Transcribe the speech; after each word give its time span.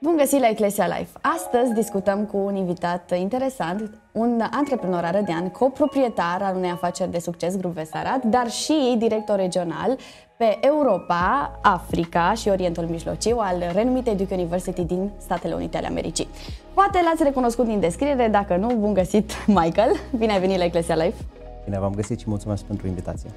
Bun 0.00 0.16
găsit 0.16 0.40
la 0.40 0.48
Eclesia 0.48 0.86
Life! 0.86 1.10
Astăzi 1.20 1.72
discutăm 1.72 2.24
cu 2.24 2.36
un 2.36 2.56
invitat 2.56 3.18
interesant, 3.18 3.90
un 4.12 4.42
antreprenor 4.50 5.04
arădean, 5.04 5.48
coproprietar 5.48 6.42
al 6.42 6.56
unei 6.56 6.70
afaceri 6.70 7.10
de 7.10 7.18
succes, 7.18 7.56
Grup 7.56 7.72
Vesarad, 7.72 8.22
dar 8.22 8.50
și 8.50 8.94
director 8.98 9.36
regional 9.36 9.96
pe 10.36 10.58
Europa, 10.60 11.50
Africa 11.62 12.32
și 12.34 12.48
Orientul 12.48 12.84
Mijlociu 12.84 13.36
al 13.38 13.70
renumitei 13.72 14.16
Duke 14.16 14.34
University 14.34 14.84
din 14.84 15.10
Statele 15.18 15.54
Unite 15.54 15.76
ale 15.76 15.86
Americii. 15.86 16.28
Poate 16.74 17.00
l-ați 17.04 17.22
recunoscut 17.22 17.66
din 17.66 17.80
descriere, 17.80 18.28
dacă 18.28 18.56
nu, 18.56 18.74
bun 18.74 18.92
găsit, 18.92 19.32
Michael! 19.46 19.96
Bine 20.18 20.32
ai 20.32 20.40
venit 20.40 20.58
la 20.58 20.64
Eclesia 20.64 20.94
Life! 20.94 21.24
Bine 21.64 21.78
v-am 21.78 21.94
găsit 21.94 22.18
și 22.18 22.28
mulțumesc 22.28 22.64
pentru 22.64 22.86
invitație! 22.86 23.30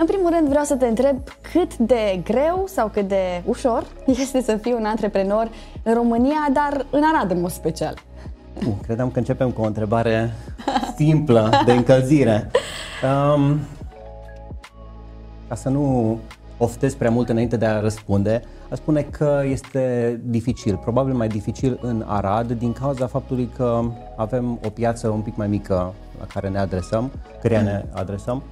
În 0.00 0.06
primul 0.06 0.30
rând 0.30 0.48
vreau 0.48 0.64
să 0.64 0.74
te 0.74 0.86
întreb 0.86 1.16
cât 1.52 1.76
de 1.76 2.20
greu 2.24 2.64
sau 2.66 2.88
cât 2.88 3.08
de 3.08 3.42
ușor 3.44 3.86
este 4.06 4.42
să 4.42 4.56
fii 4.56 4.72
un 4.72 4.84
antreprenor 4.84 5.50
în 5.82 5.94
România, 5.94 6.48
dar 6.52 6.86
în 6.90 7.00
Arad 7.14 7.30
în 7.30 7.40
mod 7.40 7.50
special. 7.50 7.94
Uh, 8.66 8.72
credeam 8.82 9.10
că 9.10 9.18
începem 9.18 9.50
cu 9.50 9.60
o 9.60 9.66
întrebare 9.66 10.32
simplă 10.96 11.50
de 11.64 11.72
încălzire. 11.72 12.50
Um, 13.34 13.58
ca 15.48 15.54
să 15.54 15.68
nu 15.68 16.18
oftez 16.58 16.94
prea 16.94 17.10
mult 17.10 17.28
înainte 17.28 17.56
de 17.56 17.66
a 17.66 17.80
răspunde, 17.80 18.42
aș 18.70 18.76
spune 18.76 19.02
că 19.02 19.42
este 19.50 20.20
dificil, 20.24 20.76
probabil 20.76 21.14
mai 21.14 21.28
dificil 21.28 21.78
în 21.82 22.04
Arad 22.06 22.52
din 22.52 22.72
cauza 22.72 23.06
faptului 23.06 23.50
că 23.56 23.80
avem 24.16 24.58
o 24.64 24.68
piață 24.68 25.08
un 25.08 25.20
pic 25.20 25.36
mai 25.36 25.48
mică 25.48 25.94
la 26.18 26.26
care 26.34 26.48
ne 26.48 26.58
adresăm, 26.58 27.10
căreia 27.40 27.62
ne 27.62 27.84
adresăm 27.92 28.42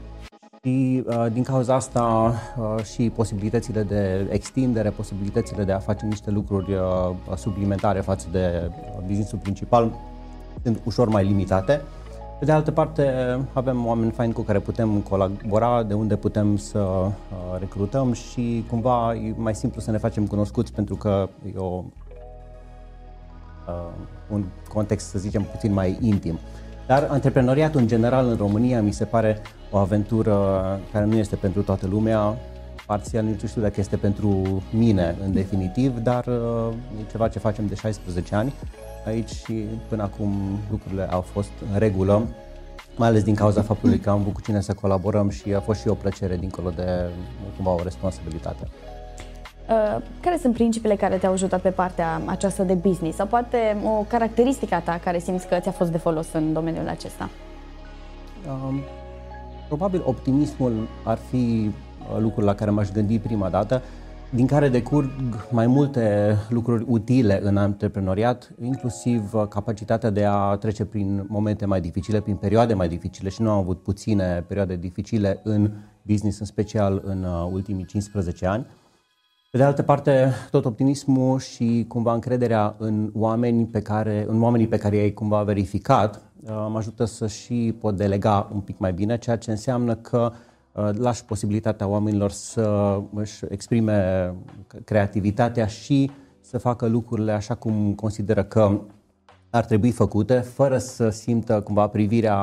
și 0.66 1.02
uh, 1.06 1.26
din 1.32 1.42
cauza 1.42 1.74
asta 1.74 2.34
uh, 2.58 2.84
și 2.84 3.10
posibilitățile 3.10 3.82
de 3.82 4.26
extindere, 4.30 4.90
posibilitățile 4.90 5.64
de 5.64 5.72
a 5.72 5.78
face 5.78 6.06
niște 6.06 6.30
lucruri 6.30 6.72
uh, 6.72 7.36
suplimentare 7.36 8.00
față 8.00 8.26
de 8.30 8.70
businessul 9.06 9.38
principal 9.38 9.92
sunt 10.62 10.80
ușor 10.84 11.08
mai 11.08 11.24
limitate. 11.24 11.82
Pe 12.38 12.44
de 12.44 12.52
altă 12.52 12.70
parte, 12.70 13.12
avem 13.52 13.86
oameni 13.86 14.10
faini 14.10 14.32
cu 14.32 14.42
care 14.42 14.58
putem 14.58 14.98
colabora, 14.98 15.82
de 15.82 15.94
unde 15.94 16.16
putem 16.16 16.56
să 16.56 16.78
uh, 16.78 17.12
recrutăm 17.58 18.12
și 18.12 18.64
cumva 18.68 19.14
e 19.14 19.34
mai 19.36 19.54
simplu 19.54 19.80
să 19.80 19.90
ne 19.90 19.98
facem 19.98 20.26
cunoscuți 20.26 20.72
pentru 20.72 20.94
că 20.94 21.28
e 21.54 21.58
o, 21.58 21.84
uh, 23.68 23.88
un 24.30 24.44
context, 24.68 25.08
să 25.08 25.18
zicem, 25.18 25.42
puțin 25.42 25.72
mai 25.72 25.98
intim. 26.00 26.38
Dar 26.86 27.06
antreprenoriatul 27.10 27.80
în 27.80 27.86
general 27.86 28.28
în 28.28 28.36
România 28.36 28.82
mi 28.82 28.92
se 28.92 29.04
pare 29.04 29.42
o 29.70 29.76
aventură 29.76 30.34
care 30.92 31.04
nu 31.04 31.16
este 31.16 31.36
pentru 31.36 31.62
toată 31.62 31.86
lumea, 31.86 32.36
parțial 32.86 33.24
nici 33.24 33.40
nu 33.40 33.48
știu 33.48 33.62
dacă 33.62 33.74
este 33.76 33.96
pentru 33.96 34.62
mine 34.70 35.16
în 35.24 35.32
definitiv, 35.32 35.98
dar 35.98 36.26
uh, 36.26 36.74
e 37.00 37.10
ceva 37.10 37.28
ce 37.28 37.38
facem 37.38 37.66
de 37.66 37.74
16 37.74 38.34
ani 38.34 38.54
aici 39.06 39.30
și 39.30 39.52
până 39.88 40.02
acum 40.02 40.58
lucrurile 40.70 41.08
au 41.10 41.20
fost 41.20 41.50
în 41.72 41.78
regulă, 41.78 42.26
mai 42.96 43.08
ales 43.08 43.22
din 43.22 43.34
cauza 43.34 43.62
faptului 43.62 43.98
că 43.98 44.10
am 44.10 44.20
avut 44.20 44.32
cu 44.32 44.40
cine 44.40 44.60
să 44.60 44.74
colaborăm 44.74 45.28
și 45.28 45.54
a 45.54 45.60
fost 45.60 45.80
și 45.80 45.88
o 45.88 45.94
plăcere 45.94 46.36
dincolo 46.36 46.70
de 46.70 47.08
cumva 47.56 47.70
o 47.70 47.82
responsabilitate. 47.82 48.68
Uh, 49.68 50.02
care 50.20 50.38
sunt 50.40 50.54
principiile 50.54 50.96
care 50.96 51.16
te-au 51.16 51.32
ajutat 51.32 51.60
pe 51.60 51.70
partea 51.70 52.22
aceasta 52.24 52.62
de 52.62 52.74
business 52.74 53.16
sau 53.16 53.26
poate 53.26 53.76
o 53.84 54.04
caracteristică 54.08 54.74
a 54.74 54.80
ta 54.80 55.00
care 55.04 55.18
simți 55.18 55.48
că 55.48 55.58
ți-a 55.60 55.70
fost 55.70 55.90
de 55.90 55.98
folos 55.98 56.32
în 56.32 56.52
domeniul 56.52 56.88
acesta? 56.88 57.30
Um, 58.48 58.80
probabil 59.66 60.02
optimismul 60.04 60.88
ar 61.04 61.18
fi 61.18 61.70
uh, 61.70 62.20
lucrul 62.20 62.44
la 62.44 62.54
care 62.54 62.70
m-aș 62.70 62.90
gândi 62.90 63.18
prima 63.18 63.48
dată, 63.48 63.82
din 64.30 64.46
care 64.46 64.68
decurg 64.68 65.10
mai 65.50 65.66
multe 65.66 66.36
lucruri 66.48 66.84
utile 66.88 67.40
în 67.42 67.56
antreprenoriat, 67.56 68.54
inclusiv 68.62 69.34
uh, 69.34 69.46
capacitatea 69.48 70.10
de 70.10 70.24
a 70.24 70.56
trece 70.56 70.84
prin 70.84 71.24
momente 71.28 71.66
mai 71.66 71.80
dificile, 71.80 72.20
prin 72.20 72.36
perioade 72.36 72.74
mai 72.74 72.88
dificile 72.88 73.28
și 73.28 73.42
nu 73.42 73.50
am 73.50 73.58
avut 73.58 73.82
puține 73.82 74.44
perioade 74.46 74.76
dificile 74.76 75.40
în 75.42 75.70
business, 76.02 76.38
în 76.38 76.46
special 76.46 77.02
în 77.04 77.26
ultimii 77.52 77.84
15 77.84 78.46
ani. 78.46 78.66
Pe 79.56 79.62
de 79.62 79.68
altă 79.68 79.82
parte, 79.82 80.32
tot 80.50 80.64
optimismul 80.64 81.38
și 81.38 81.84
cumva 81.88 82.12
încrederea 82.12 82.74
în 82.78 83.10
oameni 83.14 83.66
pe 83.66 83.82
care, 83.82 84.24
în 84.28 84.42
oamenii 84.42 84.66
pe 84.66 84.76
care 84.76 84.96
i-ai 84.96 85.10
cumva 85.10 85.42
verificat 85.42 86.14
uh, 86.14 86.66
mă 86.70 86.78
ajută 86.78 87.04
să 87.04 87.26
și 87.26 87.74
pot 87.80 87.96
delega 87.96 88.50
un 88.54 88.60
pic 88.60 88.78
mai 88.78 88.92
bine, 88.92 89.18
ceea 89.18 89.36
ce 89.36 89.50
înseamnă 89.50 89.94
că 89.94 90.32
uh, 90.72 90.90
lași 90.92 91.24
posibilitatea 91.24 91.86
oamenilor 91.86 92.30
să 92.30 92.98
își 93.14 93.44
exprime 93.48 94.34
creativitatea 94.84 95.66
și 95.66 96.10
să 96.40 96.58
facă 96.58 96.86
lucrurile 96.86 97.32
așa 97.32 97.54
cum 97.54 97.92
consideră 97.94 98.42
că 98.42 98.80
ar 99.50 99.64
trebui 99.64 99.90
făcute, 99.90 100.38
fără 100.38 100.78
să 100.78 101.08
simtă 101.08 101.60
cumva 101.60 101.86
privirea 101.86 102.38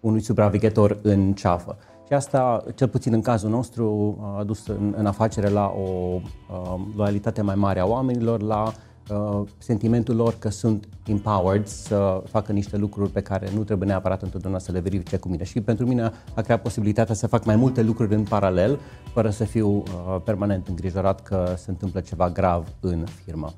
unui 0.00 0.20
supraveghetor 0.20 0.98
în 1.02 1.32
ceafă. 1.32 1.76
Și 2.06 2.12
asta, 2.12 2.64
cel 2.74 2.88
puțin 2.88 3.12
în 3.12 3.20
cazul 3.20 3.50
nostru, 3.50 4.18
a 4.22 4.38
adus 4.38 4.66
în, 4.66 4.94
în 4.96 5.06
afacere 5.06 5.48
la 5.48 5.74
o 5.76 6.20
uh, 6.50 6.74
loialitate 6.96 7.42
mai 7.42 7.54
mare 7.54 7.80
a 7.80 7.86
oamenilor, 7.86 8.42
la 8.42 8.72
uh, 9.10 9.48
sentimentul 9.58 10.16
lor 10.16 10.34
că 10.38 10.48
sunt 10.48 10.88
empowered 11.06 11.66
să 11.66 12.22
facă 12.30 12.52
niște 12.52 12.76
lucruri 12.76 13.10
pe 13.10 13.20
care 13.20 13.48
nu 13.54 13.64
trebuie 13.64 13.88
neapărat 13.88 14.22
întotdeauna 14.22 14.58
să 14.58 14.72
le 14.72 14.80
verifice 14.80 15.16
cu 15.16 15.28
mine. 15.28 15.44
Și 15.44 15.60
pentru 15.60 15.86
mine 15.86 16.12
a 16.34 16.40
creat 16.40 16.62
posibilitatea 16.62 17.14
să 17.14 17.26
fac 17.26 17.44
mai 17.44 17.56
multe 17.56 17.82
lucruri 17.82 18.14
în 18.14 18.22
paralel, 18.22 18.78
fără 19.12 19.30
să 19.30 19.44
fiu 19.44 19.68
uh, 19.68 19.82
permanent 20.24 20.68
îngrijorat 20.68 21.22
că 21.22 21.54
se 21.56 21.70
întâmplă 21.70 22.00
ceva 22.00 22.30
grav 22.30 22.66
în 22.80 23.04
firmă. 23.24 23.52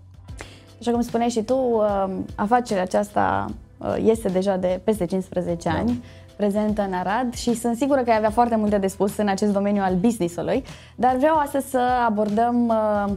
Așa 0.80 0.90
cum 0.90 1.00
spuneai 1.00 1.28
și 1.28 1.42
tu, 1.42 1.56
uh, 1.56 2.16
afacerea 2.34 2.82
aceasta 2.82 3.46
uh, 3.78 3.96
este 3.98 4.28
deja 4.28 4.56
de 4.56 4.80
peste 4.84 5.04
15 5.04 5.68
da. 5.68 5.84
Ani 6.36 6.50
prezentă 6.50 6.82
în 6.82 6.92
Arad 6.92 7.34
și 7.34 7.54
sunt 7.54 7.76
sigură 7.76 8.00
că 8.00 8.10
ai 8.10 8.16
avea 8.16 8.30
foarte 8.30 8.56
multe 8.56 8.78
de 8.78 8.86
spus 8.86 9.16
în 9.16 9.28
acest 9.28 9.52
domeniu 9.52 9.82
al 9.82 9.94
business-ului, 9.94 10.64
dar 10.96 11.16
vreau 11.16 11.36
astăzi 11.36 11.70
să 11.70 11.80
abordăm 12.06 12.66
uh, 12.66 13.12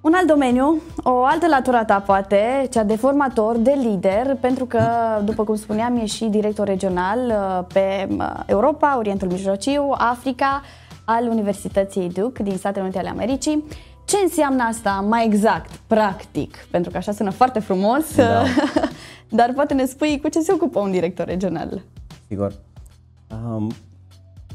un 0.00 0.12
alt 0.14 0.26
domeniu, 0.26 0.82
o 1.02 1.24
altă 1.24 1.46
latură 1.46 1.82
ta 1.86 2.00
poate, 2.00 2.66
cea 2.70 2.82
de 2.82 2.96
formator, 2.96 3.56
de 3.56 3.74
lider, 3.82 4.36
pentru 4.40 4.64
că, 4.64 4.80
după 5.24 5.44
cum 5.44 5.54
spuneam, 5.56 5.96
e 5.96 6.06
și 6.06 6.24
director 6.24 6.66
regional 6.66 7.18
uh, 7.26 7.64
pe 7.72 8.08
uh, 8.10 8.40
Europa, 8.46 8.96
Orientul 8.98 9.28
Mijlociu, 9.28 9.94
Africa, 9.96 10.62
al 11.04 11.28
Universității 11.28 12.08
Duke 12.08 12.42
din 12.42 12.56
Statele 12.56 12.82
Unite 12.82 12.98
ale 12.98 13.08
Americii. 13.08 13.64
Ce 14.04 14.16
înseamnă 14.22 14.62
asta 14.62 15.04
mai 15.08 15.24
exact, 15.24 15.70
practic? 15.86 16.66
Pentru 16.70 16.90
că 16.90 16.96
așa 16.96 17.12
sună 17.12 17.30
foarte 17.30 17.58
frumos, 17.58 18.14
da. 18.16 18.42
dar 19.38 19.52
poate 19.54 19.74
ne 19.74 19.84
spui 19.84 20.20
cu 20.22 20.28
ce 20.28 20.40
se 20.40 20.52
ocupă 20.52 20.80
un 20.80 20.90
director 20.90 21.26
regional. 21.26 21.82
Sigur. 22.28 22.52
Um, 23.30 23.70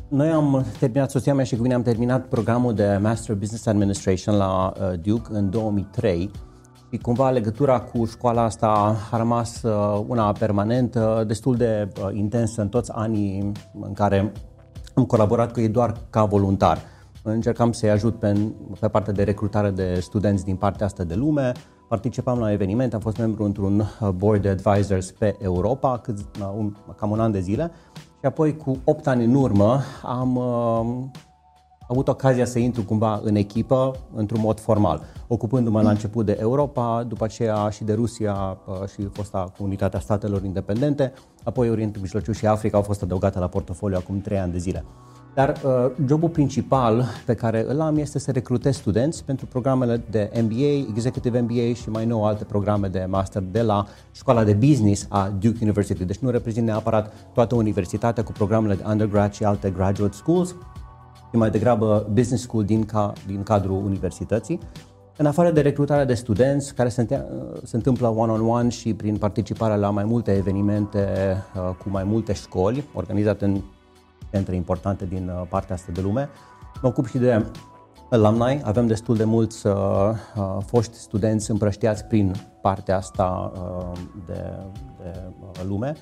noi 0.08 0.30
am 0.30 0.66
terminat, 0.80 1.12
soția 1.12 1.34
mea 1.34 1.44
și 1.44 1.56
cu 1.56 1.62
mine 1.62 1.74
am 1.74 1.82
terminat 1.82 2.28
programul 2.28 2.74
de 2.74 2.98
Master 3.02 3.36
Business 3.36 3.66
Administration 3.66 4.36
la 4.36 4.74
uh, 4.80 5.00
Duke 5.02 5.28
în 5.30 5.50
2003 5.50 6.32
și 6.92 6.98
cumva 6.98 7.30
legătura 7.30 7.80
cu 7.80 8.06
școala 8.06 8.44
asta 8.44 8.98
a 9.12 9.18
rămas 9.18 9.62
uh, 9.62 10.04
una 10.08 10.32
permanentă, 10.32 11.24
destul 11.28 11.56
de 11.56 11.88
uh, 12.02 12.10
intensă 12.14 12.62
în 12.62 12.70
toți 12.70 12.92
anii 12.94 13.52
în 13.82 13.94
care 13.94 14.32
am 14.94 15.06
colaborat 15.06 15.52
cu 15.52 15.60
ei 15.60 15.70
doar 15.70 15.96
ca 16.10 16.26
voluntar. 16.26 16.82
Încercam 17.24 17.72
să-i 17.72 17.90
ajut 17.90 18.20
pe, 18.20 18.52
pe 18.80 18.88
partea 18.88 19.14
de 19.14 19.24
recrutare 19.24 19.70
de 19.70 20.00
studenți 20.00 20.46
din 20.46 20.56
partea 20.56 20.86
asta 20.86 21.04
de 21.04 21.16
lume, 21.16 21.52
participam 21.94 22.40
la 22.40 22.52
evenimente, 22.52 22.96
am 22.96 23.02
fost 23.02 23.18
membru 23.18 23.44
într-un 23.44 23.80
uh, 23.80 24.10
board 24.10 24.42
de 24.42 24.50
advisors 24.50 25.12
pe 25.12 25.36
Europa, 25.42 25.98
cât, 25.98 26.18
un, 26.56 26.76
cam 26.96 27.12
un 27.12 27.20
an 27.20 27.32
de 27.32 27.40
zile 27.40 27.72
și 27.96 28.26
apoi 28.26 28.58
cu 28.58 28.78
8 28.84 29.08
ani 29.08 29.24
în 29.24 29.34
urmă 29.34 29.80
am 30.04 30.36
uh, 30.36 31.04
avut 31.88 32.08
ocazia 32.08 32.46
să 32.46 32.60
intru 32.60 32.84
cumva 32.84 33.22
în 33.24 33.36
echipă 33.36 33.96
într-un 34.16 34.42
mod 34.42 34.60
formal, 34.60 35.02
ocupându-mă 35.28 35.82
la 35.82 35.90
început 35.90 36.26
de 36.26 36.38
Europa, 36.40 37.04
după 37.08 37.24
aceea 37.24 37.70
și 37.70 37.84
de 37.84 37.94
Rusia 37.94 38.58
uh, 38.66 38.88
și 38.88 39.10
fosta 39.12 39.52
comunitatea 39.58 40.00
statelor 40.00 40.44
independente, 40.44 41.14
apoi 41.44 41.70
Orientul 41.70 42.02
Mijlociu 42.02 42.32
și 42.32 42.48
Africa 42.48 42.78
au 42.78 42.84
fost 42.84 43.02
adăugate 43.02 43.40
la 43.40 43.48
portofoliu 43.48 43.98
acum 43.98 44.22
3 44.22 44.40
ani 44.40 44.52
de 44.52 44.58
zile. 44.58 44.86
Dar 45.34 45.62
uh, 45.66 45.92
jobul 46.08 46.30
principal 46.30 47.06
pe 47.26 47.34
care 47.34 47.66
îl 47.68 47.82
am 47.82 47.98
este 47.98 48.20
să 48.20 48.32
recrutez 48.32 48.76
studenți 48.76 49.24
pentru 49.24 49.46
programele 49.46 50.02
de 50.10 50.32
MBA, 50.42 50.90
Executive 50.90 51.40
MBA 51.40 51.74
și 51.74 51.90
mai 51.90 52.06
nou 52.06 52.26
alte 52.26 52.44
programe 52.44 52.88
de 52.88 53.06
master 53.10 53.44
de 53.52 53.62
la 53.62 53.86
școala 54.12 54.44
de 54.44 54.54
business 54.54 55.06
a 55.10 55.34
Duke 55.40 55.58
University. 55.62 56.06
Deci 56.06 56.18
nu 56.18 56.30
reprezint 56.30 56.66
neapărat 56.66 57.14
toată 57.34 57.56
universitatea 57.56 58.24
cu 58.24 58.32
programele 58.32 58.76
de 58.76 58.84
undergrad 58.88 59.34
și 59.34 59.44
alte 59.44 59.70
graduate 59.70 60.16
schools, 60.16 60.56
ci 61.32 61.36
mai 61.36 61.50
degrabă 61.50 62.10
business 62.14 62.44
school 62.44 62.64
din, 62.64 62.84
ca, 62.84 63.14
din 63.28 63.44
cadrul 63.44 63.84
universității. 63.86 64.60
În 65.18 65.26
afară 65.26 65.52
de 65.52 65.62
recrutarea 65.62 66.06
de 66.06 66.14
studenți, 66.14 66.74
care 66.74 66.90
se, 66.90 67.08
uh, 67.10 67.60
se 67.64 67.76
întâmplă 67.76 68.08
one-on-one 68.08 68.70
și 68.70 68.94
prin 68.94 69.18
participarea 69.18 69.76
la 69.76 69.90
mai 69.90 70.04
multe 70.04 70.36
evenimente 70.36 71.08
uh, 71.56 71.76
cu 71.84 71.90
mai 71.90 72.04
multe 72.04 72.34
școli, 72.34 72.84
organizate 72.94 73.46
în 73.46 73.62
centre 74.34 74.56
importante 74.56 75.06
din 75.06 75.30
uh, 75.30 75.48
partea 75.50 75.76
asta 75.76 75.92
de 75.92 76.02
lume. 76.02 76.30
Mă 76.82 76.88
ocup 76.88 77.08
și 77.08 77.18
de 77.18 77.46
alumni, 78.10 78.62
avem 78.64 78.88
destul 78.88 79.16
de 79.16 79.24
mulți 79.24 79.68
uh, 79.68 79.74
uh, 80.36 80.58
foști 80.66 80.98
studenți 80.98 81.52
împrăștiați 81.52 82.06
prin 82.06 82.36
partea 82.62 82.98
asta 82.98 83.52
uh, 83.56 84.00
de, 84.26 84.44
de 85.04 85.20
uh, 85.42 85.62
lume 85.68 85.96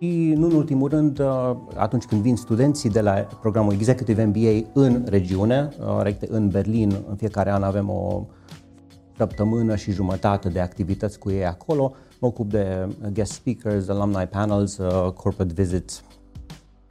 și, 0.00 0.32
nu 0.36 0.46
în 0.46 0.52
ultimul 0.52 0.88
rând, 0.88 1.18
uh, 1.18 1.56
atunci 1.76 2.04
când 2.04 2.22
vin 2.22 2.36
studenții 2.36 2.90
de 2.90 3.00
la 3.00 3.12
programul 3.40 3.72
Executive 3.72 4.24
MBA 4.24 4.70
în 4.72 5.04
regiune, 5.08 5.68
uh, 5.98 6.14
în 6.28 6.48
Berlin, 6.48 6.96
în 7.08 7.16
fiecare 7.16 7.50
an 7.50 7.62
avem 7.62 7.90
o 7.90 8.26
săptămână 9.16 9.76
și 9.76 9.90
jumătate 9.90 10.48
de 10.48 10.60
activități 10.60 11.18
cu 11.18 11.30
ei 11.30 11.46
acolo. 11.46 11.92
Mă 12.20 12.26
ocup 12.26 12.50
de 12.50 12.88
guest 13.12 13.32
speakers, 13.32 13.88
alumni 13.88 14.28
panels, 14.30 14.78
uh, 14.78 15.12
corporate 15.12 15.62
visits. 15.62 16.02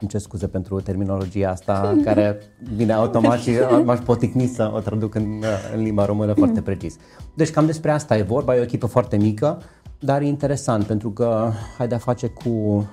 Îmi 0.00 0.10
cer 0.10 0.20
scuze 0.20 0.46
pentru 0.46 0.80
terminologia 0.80 1.50
asta 1.50 1.96
care 2.04 2.38
vine 2.74 2.92
automat 2.92 3.38
și 3.38 3.50
m-aș 3.84 3.98
poticni 3.98 4.46
să 4.46 4.70
o 4.74 4.78
traduc 4.78 5.14
în, 5.14 5.42
în 5.74 5.82
limba 5.82 6.04
română 6.04 6.32
foarte 6.32 6.62
precis. 6.62 6.96
Deci 7.34 7.50
cam 7.50 7.66
despre 7.66 7.90
asta 7.90 8.16
e 8.16 8.22
vorba, 8.22 8.56
e 8.56 8.58
o 8.58 8.62
echipă 8.62 8.86
foarte 8.86 9.16
mică, 9.16 9.62
dar 10.00 10.20
e 10.20 10.26
interesant 10.26 10.84
pentru 10.84 11.10
că 11.10 11.50
ai 11.78 11.88
de-a 11.88 11.98
face 11.98 12.26
cu 12.26 12.48
uh, 12.48 12.86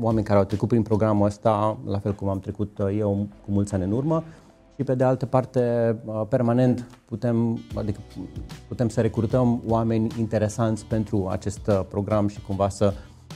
oameni 0.00 0.24
care 0.24 0.38
au 0.38 0.44
trecut 0.44 0.68
prin 0.68 0.82
programul 0.82 1.26
ăsta, 1.26 1.78
la 1.86 1.98
fel 1.98 2.14
cum 2.14 2.28
am 2.28 2.38
trecut 2.38 2.78
uh, 2.78 2.96
eu 2.98 3.26
cu 3.44 3.50
mulți 3.50 3.74
ani 3.74 3.84
în 3.84 3.92
urmă, 3.92 4.24
și 4.78 4.84
pe 4.84 4.94
de 4.94 5.04
altă 5.04 5.26
parte, 5.26 5.96
uh, 6.04 6.22
permanent 6.28 6.86
putem, 7.04 7.58
adică 7.74 8.00
putem 8.68 8.88
să 8.88 9.00
recrutăm 9.00 9.62
oameni 9.66 10.06
interesanți 10.18 10.84
pentru 10.84 11.26
acest 11.30 11.66
uh, 11.66 11.80
program 11.88 12.28
și 12.28 12.40
cumva 12.40 12.68
să 12.68 12.92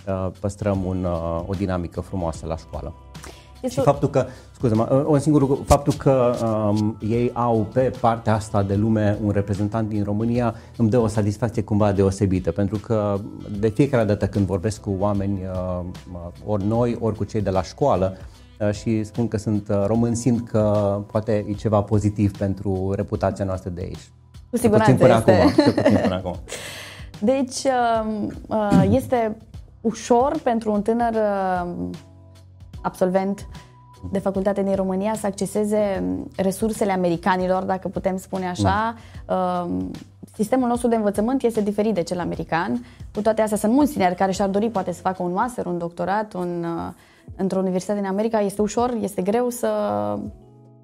uh, 0.09 0.31
păstrăm 0.41 0.85
un, 0.85 1.07
o 1.47 1.55
dinamică 1.55 2.01
frumoasă 2.01 2.47
la 2.47 2.57
școală. 2.57 2.95
Este 3.63 3.81
și 3.81 3.87
faptul 3.87 4.09
că, 4.09 4.27
scuze-mă, 4.53 5.05
un 5.09 5.19
singur 5.19 5.41
lucru, 5.41 5.63
faptul 5.67 5.93
că 5.93 6.35
um, 6.45 6.97
ei 7.01 7.31
au 7.33 7.67
pe 7.73 7.93
partea 8.01 8.35
asta 8.35 8.63
de 8.63 8.75
lume 8.75 9.19
un 9.25 9.31
reprezentant 9.31 9.89
din 9.89 10.05
România 10.05 10.55
îmi 10.77 10.91
dă 10.91 10.99
o 10.99 11.07
satisfacție 11.07 11.63
cumva 11.63 11.93
deosebită, 11.93 12.51
pentru 12.51 12.79
că 12.79 13.19
de 13.59 13.69
fiecare 13.69 14.05
dată 14.05 14.27
când 14.27 14.47
vorbesc 14.47 14.81
cu 14.81 14.97
oameni, 14.99 15.41
uh, 15.43 15.85
ori 16.47 16.67
noi, 16.67 16.97
ori 17.01 17.17
cu 17.17 17.25
cei 17.25 17.41
de 17.41 17.51
la 17.51 17.63
școală, 17.63 18.17
uh, 18.61 18.73
și 18.73 19.05
spun 19.05 19.29
că 19.29 19.37
sunt 19.37 19.69
uh, 19.69 19.85
român, 19.87 20.15
simt 20.15 20.49
că 20.49 20.99
poate 21.11 21.45
e 21.49 21.53
ceva 21.53 21.83
pozitiv 21.83 22.37
pentru 22.37 22.93
reputația 22.97 23.45
noastră 23.45 23.71
de 23.71 23.81
aici. 23.81 24.11
Cu 24.51 24.57
siguranță 24.57 24.93
până 24.93 25.15
este. 25.17 25.33
Acum, 25.33 25.73
puțin 25.73 25.99
până 26.03 26.15
acum. 26.15 26.35
Deci 27.33 27.63
este 28.91 29.37
ușor 29.81 30.33
pentru 30.43 30.73
un 30.73 30.83
tânăr 30.83 31.15
absolvent 32.83 33.49
de 34.11 34.19
facultate 34.19 34.63
din 34.63 34.75
România 34.75 35.15
să 35.15 35.27
acceseze 35.27 36.05
resursele 36.37 36.93
americanilor, 36.93 37.63
dacă 37.63 37.89
putem 37.89 38.17
spune 38.17 38.49
așa. 38.49 38.95
Da. 39.27 39.69
Sistemul 40.35 40.69
nostru 40.69 40.89
de 40.89 40.97
învățământ 40.97 41.43
este 41.43 41.61
diferit 41.61 41.95
de 41.95 42.03
cel 42.03 42.21
american. 42.21 42.85
Cu 43.15 43.21
toate 43.21 43.43
astea, 43.43 43.57
sunt 43.57 43.73
mulți 43.73 43.93
tineri 43.93 44.15
care 44.15 44.33
și-ar 44.33 44.49
dori 44.49 44.71
poate 44.71 44.93
să 44.93 45.01
facă 45.01 45.23
un 45.23 45.33
master, 45.33 45.67
un 45.67 45.79
doctorat 45.79 46.33
un, 46.33 46.65
uh, 46.65 46.93
într-o 47.37 47.59
universitate 47.59 47.99
din 47.99 48.09
America. 48.09 48.41
Este 48.41 48.63
ușor, 48.63 48.97
este 49.01 49.23
greu 49.23 49.49
să 49.49 49.69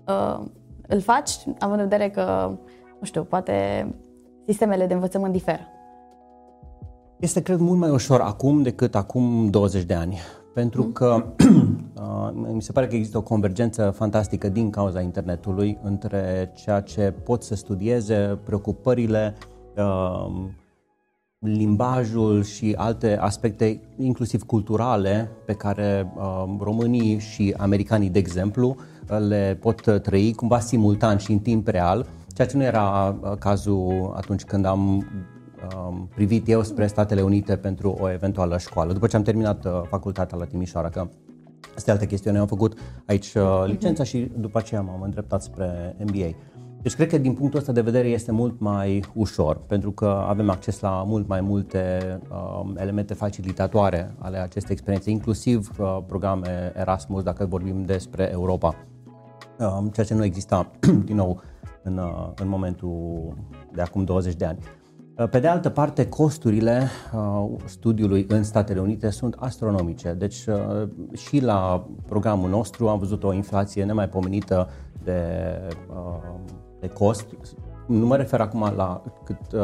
uh, 0.06 0.40
îl 0.86 1.00
faci, 1.00 1.30
având 1.58 1.80
în 1.80 1.88
vedere 1.88 2.10
că, 2.10 2.50
nu 2.98 3.06
știu, 3.06 3.22
poate 3.22 3.86
sistemele 4.46 4.86
de 4.86 4.94
învățământ 4.94 5.32
diferă. 5.32 5.60
Este, 7.18 7.42
cred, 7.42 7.58
mult 7.58 7.78
mai 7.78 7.90
ușor 7.90 8.20
acum 8.20 8.62
decât 8.62 8.94
acum 8.94 9.50
20 9.50 9.82
de 9.82 9.94
ani 9.94 10.18
pentru 10.54 10.82
mm. 10.82 10.92
că 10.92 11.24
uh, 11.44 11.56
mi 12.32 12.62
se 12.62 12.72
pare 12.72 12.86
că 12.86 12.94
există 12.94 13.18
o 13.18 13.22
convergență 13.22 13.90
fantastică 13.90 14.48
din 14.48 14.70
cauza 14.70 15.00
internetului 15.00 15.78
între 15.82 16.52
ceea 16.54 16.80
ce 16.80 17.14
pot 17.24 17.42
să 17.42 17.54
studieze, 17.54 18.38
preocupările, 18.44 19.34
uh, 19.76 20.48
limbajul 21.38 22.42
și 22.42 22.74
alte 22.76 23.16
aspecte, 23.16 23.80
inclusiv 23.96 24.42
culturale, 24.42 25.30
pe 25.44 25.52
care 25.52 26.12
uh, 26.16 26.44
românii 26.60 27.18
și 27.18 27.54
americanii, 27.56 28.10
de 28.10 28.18
exemplu, 28.18 28.76
le 29.28 29.58
pot 29.60 30.00
trăi 30.02 30.32
cumva 30.34 30.58
simultan 30.58 31.16
și 31.16 31.32
în 31.32 31.38
timp 31.38 31.68
real, 31.68 32.06
ceea 32.34 32.48
ce 32.48 32.56
nu 32.56 32.62
era 32.62 33.18
cazul 33.38 34.12
atunci 34.16 34.44
când 34.44 34.64
am 34.64 35.06
um, 35.76 36.08
privit 36.14 36.48
eu 36.48 36.62
spre 36.62 36.86
Statele 36.86 37.20
Unite 37.20 37.56
pentru 37.56 37.96
o 38.00 38.10
eventuală 38.10 38.58
școală, 38.58 38.92
după 38.92 39.06
ce 39.06 39.16
am 39.16 39.22
terminat 39.22 39.64
uh, 39.64 39.80
facultatea 39.88 40.38
la 40.38 40.44
Timișoara, 40.44 40.88
că 40.88 41.08
asta 41.76 41.90
e 41.90 41.92
altă 41.92 42.06
chestiune. 42.06 42.38
Am 42.38 42.46
făcut 42.46 42.78
aici 43.06 43.34
uh, 43.34 43.64
licența 43.66 44.04
și 44.04 44.30
după 44.36 44.58
aceea 44.58 44.80
m-am 44.80 45.02
îndreptat 45.02 45.42
spre 45.42 45.96
MBA. 45.98 46.36
Deci 46.82 46.94
cred 46.94 47.08
că 47.08 47.18
din 47.18 47.34
punctul 47.34 47.58
ăsta 47.58 47.72
de 47.72 47.80
vedere 47.80 48.08
este 48.08 48.32
mult 48.32 48.60
mai 48.60 49.04
ușor, 49.14 49.60
pentru 49.66 49.90
că 49.90 50.24
avem 50.28 50.50
acces 50.50 50.80
la 50.80 51.02
mult 51.06 51.28
mai 51.28 51.40
multe 51.40 51.98
uh, 52.30 52.72
elemente 52.76 53.14
facilitatoare 53.14 54.14
ale 54.18 54.38
acestei 54.38 54.72
experiențe, 54.72 55.10
inclusiv 55.10 55.70
uh, 55.78 55.98
programe 56.06 56.72
Erasmus, 56.76 57.22
dacă 57.22 57.46
vorbim 57.46 57.84
despre 57.84 58.30
Europa, 58.32 58.74
uh, 59.58 59.78
ceea 59.92 60.06
ce 60.06 60.14
nu 60.14 60.24
exista, 60.24 60.70
din 61.08 61.16
nou, 61.16 61.42
în, 61.82 61.96
uh, 61.96 62.30
în 62.36 62.48
momentul 62.48 63.34
de 63.72 63.80
acum 63.80 64.04
20 64.04 64.34
de 64.34 64.44
ani. 64.44 64.58
Uh, 64.60 64.87
pe 65.26 65.38
de 65.40 65.46
altă 65.46 65.68
parte, 65.68 66.08
costurile 66.08 66.88
uh, 67.14 67.48
studiului 67.64 68.26
în 68.28 68.42
Statele 68.42 68.80
Unite 68.80 69.10
sunt 69.10 69.34
astronomice. 69.38 70.12
Deci 70.12 70.46
uh, 70.46 70.88
și 71.16 71.40
la 71.40 71.86
programul 72.06 72.50
nostru 72.50 72.88
am 72.88 72.98
văzut 72.98 73.24
o 73.24 73.32
inflație 73.32 73.84
nemaipomenită 73.84 74.68
de, 75.04 75.22
de 76.80 76.88
cost. 76.88 77.26
Nu 77.86 78.06
mă 78.06 78.16
refer 78.16 78.40
acum 78.40 78.72
la 78.76 79.02
cât 79.24 79.60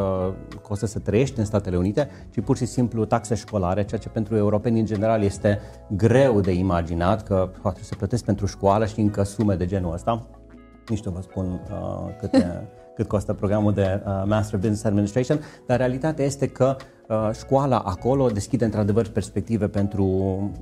costă 0.63 0.87
să 0.87 0.99
trăiești 0.99 1.39
în 1.39 1.45
Statele 1.45 1.77
Unite, 1.77 2.09
ci 2.31 2.41
pur 2.41 2.57
și 2.57 2.67
simplu 2.67 3.05
taxe 3.05 3.35
școlare, 3.35 3.85
ceea 3.85 4.01
ce 4.01 4.09
pentru 4.09 4.37
europeni 4.37 4.79
în 4.79 4.87
general 4.87 5.23
este 5.23 5.61
greu 5.89 6.41
de 6.41 6.53
imaginat, 6.53 7.23
că 7.23 7.51
poate 7.63 7.83
să 7.83 7.95
plătesc 7.95 8.25
pentru 8.25 8.47
școală 8.47 8.87
și 8.87 9.01
încă 9.01 9.23
sume 9.23 9.55
de 9.55 9.67
genul 9.67 9.93
ăsta. 9.93 10.27
Nici 10.89 11.05
nu 11.05 11.13
vă 11.13 11.21
spun 11.21 11.61
uh, 11.71 12.17
câte 12.21 12.69
cât 12.95 13.09
costă 13.09 13.33
programul 13.33 13.73
de 13.73 14.03
uh, 14.07 14.23
Master 14.27 14.59
Business 14.59 14.85
Administration, 14.85 15.41
dar 15.67 15.79
realitatea 15.79 16.25
este 16.25 16.47
că 16.47 16.77
uh, 17.09 17.31
școala 17.33 17.79
acolo 17.79 18.29
deschide 18.29 18.65
într-adevăr 18.65 19.09
perspective 19.09 19.69
pentru 19.69 20.07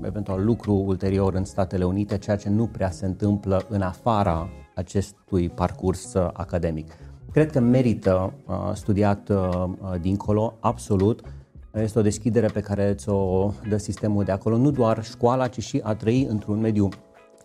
eventual 0.03 0.45
lucru 0.45 0.75
ulterior 0.75 1.35
în 1.35 1.45
Statele 1.45 1.85
Unite, 1.85 2.19
ceea 2.19 2.37
ce 2.37 2.49
nu 2.49 2.67
prea 2.67 2.91
se 2.91 3.07
întâmplă 3.07 3.65
în 3.69 3.83
afara 3.83 4.49
acestui 4.75 5.49
parcurs 5.49 6.15
uh, 6.15 6.29
academic. 6.33 6.93
Cred 7.33 7.51
că 7.51 7.61
merită 7.61 8.33
uh, 8.47 8.55
studiat 8.73 9.29
uh, 9.29 9.37
uh 9.37 10.01
dincolo, 10.01 10.57
absolut. 10.61 11.21
Este 11.75 11.99
o 11.99 12.03
deschidere 12.03 12.47
pe 12.47 12.61
care 12.61 12.95
ți-o 12.95 13.53
dă 13.69 13.77
sistemul 13.77 14.25
de 14.25 14.33
acolo, 14.33 14.57
nu 14.57 14.71
doar 14.71 15.05
școala, 15.05 15.47
ci 15.47 15.63
și 15.63 15.81
a 15.83 15.95
trăi 15.95 16.27
într-un 16.31 16.61
mediu 16.61 16.89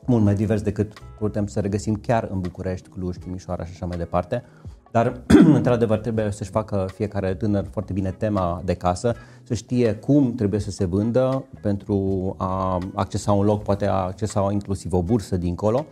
mult 0.05 0.23
mai 0.23 0.35
divers 0.35 0.61
decât 0.61 0.93
putem 1.19 1.47
să 1.47 1.59
regăsim 1.59 1.95
chiar 1.95 2.27
în 2.31 2.39
București, 2.39 2.89
Cluj, 2.89 3.17
Timișoara 3.17 3.65
și 3.65 3.71
așa 3.73 3.85
mai 3.85 3.97
departe. 3.97 4.43
Dar, 4.91 5.21
într-adevăr, 5.59 5.97
trebuie 5.97 6.31
să-și 6.31 6.49
facă 6.49 6.87
fiecare 6.93 7.33
tânăr 7.33 7.67
foarte 7.71 7.93
bine 7.93 8.11
tema 8.11 8.61
de 8.65 8.73
casă, 8.73 9.15
să 9.43 9.53
știe 9.53 9.95
cum 9.95 10.35
trebuie 10.35 10.59
să 10.59 10.71
se 10.71 10.85
vândă 10.85 11.45
pentru 11.61 12.35
a 12.37 12.77
accesa 12.93 13.31
un 13.31 13.45
loc, 13.45 13.63
poate 13.63 13.87
a 13.87 13.93
accesa 13.93 14.47
inclusiv 14.51 14.93
o 14.93 15.01
bursă 15.01 15.37
dincolo 15.37 15.85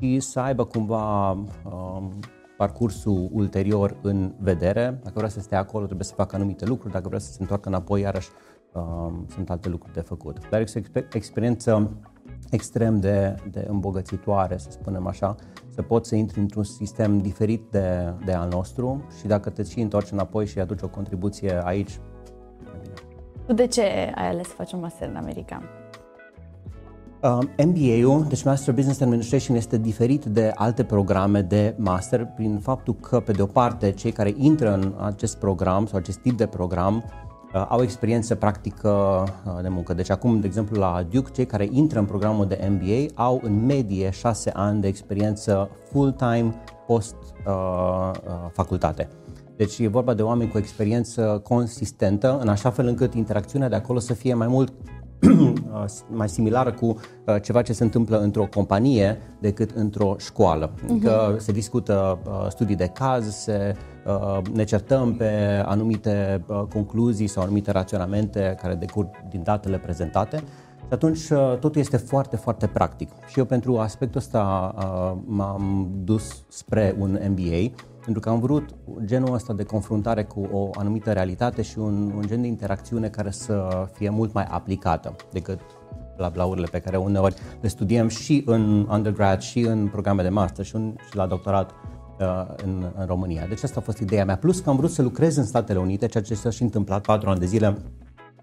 și 0.00 0.20
să 0.20 0.40
aibă 0.40 0.64
cumva 0.64 1.30
um, 1.30 2.12
parcursul 2.56 3.28
ulterior 3.32 3.96
în 4.02 4.32
vedere. 4.38 4.98
Dacă 5.02 5.14
vrea 5.14 5.28
să 5.28 5.40
stea 5.40 5.58
acolo, 5.58 5.84
trebuie 5.84 6.06
să 6.06 6.14
facă 6.14 6.36
anumite 6.36 6.64
lucruri, 6.64 6.92
dacă 6.92 7.08
vrea 7.08 7.20
să 7.20 7.32
se 7.32 7.38
întoarcă 7.40 7.68
înapoi, 7.68 8.00
iarăși 8.00 8.28
um, 8.72 9.26
sunt 9.34 9.50
alte 9.50 9.68
lucruri 9.68 9.94
de 9.94 10.00
făcut. 10.00 10.48
Dar 10.50 10.60
este 10.60 10.82
o 10.94 11.00
experiență 11.12 11.90
extrem 12.50 13.00
de, 13.00 13.34
de 13.50 13.66
îmbogățitoare, 13.68 14.56
să 14.58 14.68
spunem 14.70 15.06
așa, 15.06 15.34
să 15.68 15.82
poți 15.82 16.08
să 16.08 16.14
intri 16.14 16.40
într-un 16.40 16.64
sistem 16.64 17.18
diferit 17.18 17.62
de, 17.70 18.14
de 18.24 18.32
al 18.32 18.48
nostru 18.52 19.04
și 19.18 19.26
dacă 19.26 19.50
te 19.50 19.62
și 19.62 19.80
întorci 19.80 20.10
înapoi 20.10 20.46
și 20.46 20.58
aduci 20.58 20.82
o 20.82 20.88
contribuție 20.88 21.60
aici, 21.64 22.00
Tu 23.46 23.52
de 23.52 23.66
ce 23.66 23.82
ai 24.14 24.28
ales 24.28 24.46
să 24.46 24.54
faci 24.56 24.72
un 24.72 24.80
master 24.80 25.08
în 25.08 25.16
America? 25.16 25.62
Uh, 27.22 27.38
MBA-ul, 27.64 28.24
deci 28.28 28.44
Master 28.44 28.74
Business 28.74 29.00
Administration, 29.00 29.56
este 29.56 29.78
diferit 29.78 30.24
de 30.24 30.52
alte 30.54 30.84
programe 30.84 31.42
de 31.42 31.74
master 31.78 32.26
prin 32.34 32.58
faptul 32.58 32.94
că, 32.94 33.20
pe 33.20 33.32
de 33.32 33.42
o 33.42 33.46
parte, 33.46 33.90
cei 33.90 34.12
care 34.12 34.34
intră 34.36 34.74
în 34.74 34.94
acest 35.00 35.38
program 35.38 35.86
sau 35.86 35.98
acest 35.98 36.18
tip 36.18 36.36
de 36.36 36.46
program 36.46 37.04
Uh, 37.04 37.25
au 37.68 37.82
experiență 37.82 38.34
practică 38.34 38.88
uh, 38.88 39.28
de 39.62 39.68
muncă. 39.68 39.94
Deci 39.94 40.10
acum, 40.10 40.40
de 40.40 40.46
exemplu, 40.46 40.80
la 40.80 41.06
Duke, 41.10 41.30
cei 41.30 41.46
care 41.46 41.68
intră 41.70 41.98
în 41.98 42.04
programul 42.04 42.46
de 42.46 42.68
MBA 42.70 43.06
au 43.14 43.40
în 43.44 43.64
medie 43.64 44.10
6 44.10 44.50
ani 44.54 44.80
de 44.80 44.88
experiență 44.88 45.70
full-time 45.90 46.54
post-facultate. 46.86 49.08
Uh, 49.10 49.16
deci 49.56 49.78
e 49.78 49.88
vorba 49.88 50.14
de 50.14 50.22
oameni 50.22 50.50
cu 50.50 50.58
experiență 50.58 51.40
consistentă, 51.44 52.38
în 52.40 52.48
așa 52.48 52.70
fel 52.70 52.86
încât 52.86 53.14
interacțiunea 53.14 53.68
de 53.68 53.74
acolo 53.74 53.98
să 53.98 54.14
fie 54.14 54.34
mai 54.34 54.46
mult 54.46 54.72
mai 56.10 56.28
similară 56.28 56.72
cu 56.72 56.86
uh, 56.86 57.42
ceva 57.42 57.62
ce 57.62 57.72
se 57.72 57.82
întâmplă 57.82 58.18
într-o 58.18 58.46
companie 58.54 59.18
decât 59.40 59.70
într-o 59.70 60.14
școală. 60.18 60.70
Adică 60.90 61.34
uh-huh. 61.34 61.38
se 61.38 61.52
discută 61.52 62.18
uh, 62.24 62.46
studii 62.48 62.76
de 62.76 62.86
caz, 62.86 63.34
se, 63.34 63.76
uh, 64.06 64.38
ne 64.52 64.64
certăm 64.64 65.14
pe 65.14 65.62
anumite 65.64 66.44
uh, 66.46 66.62
concluzii 66.72 67.26
sau 67.26 67.42
anumite 67.42 67.70
raționamente 67.70 68.56
care 68.62 68.74
decurg 68.74 69.08
din 69.28 69.42
datele 69.42 69.78
prezentate. 69.78 70.36
Și 70.86 70.92
atunci 70.92 71.28
uh, 71.30 71.56
totul 71.60 71.80
este 71.80 71.96
foarte, 71.96 72.36
foarte 72.36 72.66
practic. 72.66 73.10
Și 73.26 73.38
eu 73.38 73.44
pentru 73.44 73.78
aspectul 73.78 74.20
ăsta 74.20 74.74
uh, 74.78 75.18
m-am 75.24 75.90
dus 76.04 76.44
spre 76.48 76.96
un 76.98 77.18
MBA 77.28 77.74
pentru 78.06 78.24
că 78.24 78.28
am 78.28 78.40
vrut 78.40 78.74
genul 79.04 79.34
ăsta 79.34 79.52
de 79.52 79.62
confruntare 79.62 80.24
cu 80.24 80.48
o 80.52 80.70
anumită 80.74 81.12
realitate 81.12 81.62
și 81.62 81.78
un, 81.78 82.12
un 82.16 82.22
gen 82.26 82.40
de 82.40 82.46
interacțiune 82.46 83.08
care 83.08 83.30
să 83.30 83.86
fie 83.92 84.10
mult 84.10 84.32
mai 84.32 84.46
aplicată 84.50 85.16
decât 85.32 85.60
la 86.16 86.28
blaurile 86.28 86.66
pe 86.70 86.78
care 86.78 86.96
uneori 86.96 87.34
le 87.60 87.68
studiem 87.68 88.08
și 88.08 88.42
în 88.46 88.86
undergrad, 88.90 89.40
și 89.40 89.58
în 89.58 89.88
programe 89.88 90.22
de 90.22 90.28
master, 90.28 90.64
și, 90.64 90.74
în, 90.74 90.94
și 91.08 91.16
la 91.16 91.26
doctorat 91.26 91.70
uh, 92.20 92.54
în, 92.64 92.92
în 92.98 93.06
România. 93.06 93.46
Deci 93.48 93.62
asta 93.62 93.80
a 93.80 93.82
fost 93.82 93.98
ideea 93.98 94.24
mea. 94.24 94.36
Plus 94.36 94.60
că 94.60 94.70
am 94.70 94.76
vrut 94.76 94.90
să 94.90 95.02
lucrez 95.02 95.36
în 95.36 95.44
Statele 95.44 95.78
Unite, 95.78 96.06
ceea 96.06 96.22
ce 96.22 96.34
s-a 96.34 96.50
și 96.50 96.62
întâmplat 96.62 97.06
patru 97.06 97.28
ani 97.28 97.38
de 97.38 97.46
zile 97.46 97.76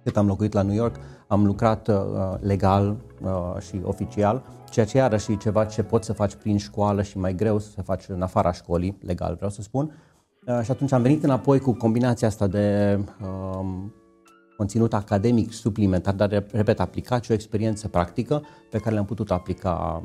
cât 0.04 0.18
am 0.18 0.28
locuit 0.28 0.54
la 0.54 0.62
New 0.62 0.76
York, 0.76 0.96
am 1.28 1.46
lucrat 1.46 1.88
uh, 1.88 1.96
legal 2.40 2.96
uh, 3.24 3.62
și 3.62 3.82
oficial, 3.84 4.44
ceea 4.70 4.86
ce 4.86 4.98
iarăși 4.98 5.32
e 5.32 5.36
ceva 5.36 5.66
ce 5.66 5.84
poți 5.84 6.06
să 6.06 6.14
faci 6.14 6.34
prin 6.34 6.58
școală 6.58 7.02
și 7.02 7.18
mai 7.18 7.36
greu 7.36 7.60
să 7.60 7.82
faci 7.82 8.04
în 8.08 8.22
afara 8.22 8.52
școlii, 8.52 8.98
legal 9.02 9.36
vreau 9.36 9.52
să 9.52 9.62
spun. 9.62 9.92
Uh, 10.48 10.60
și 10.64 10.72
atunci 10.72 10.92
am 10.92 11.02
venit 11.02 11.24
înapoi 11.24 11.60
cu 11.60 11.74
combinația 11.74 12.28
asta 12.28 12.48
de 12.48 13.00
uh, 13.22 13.66
conținut 14.58 14.94
academic 14.94 15.52
suplimentar, 15.52 16.14
dar, 16.14 16.46
repet, 16.52 16.80
aplicat 16.80 17.24
și 17.24 17.32
o 17.32 17.34
experiență 17.34 17.88
practică 17.88 18.44
pe 18.70 18.78
care 18.78 18.94
le-am 18.94 19.06
putut 19.06 19.32
aplica 19.32 20.02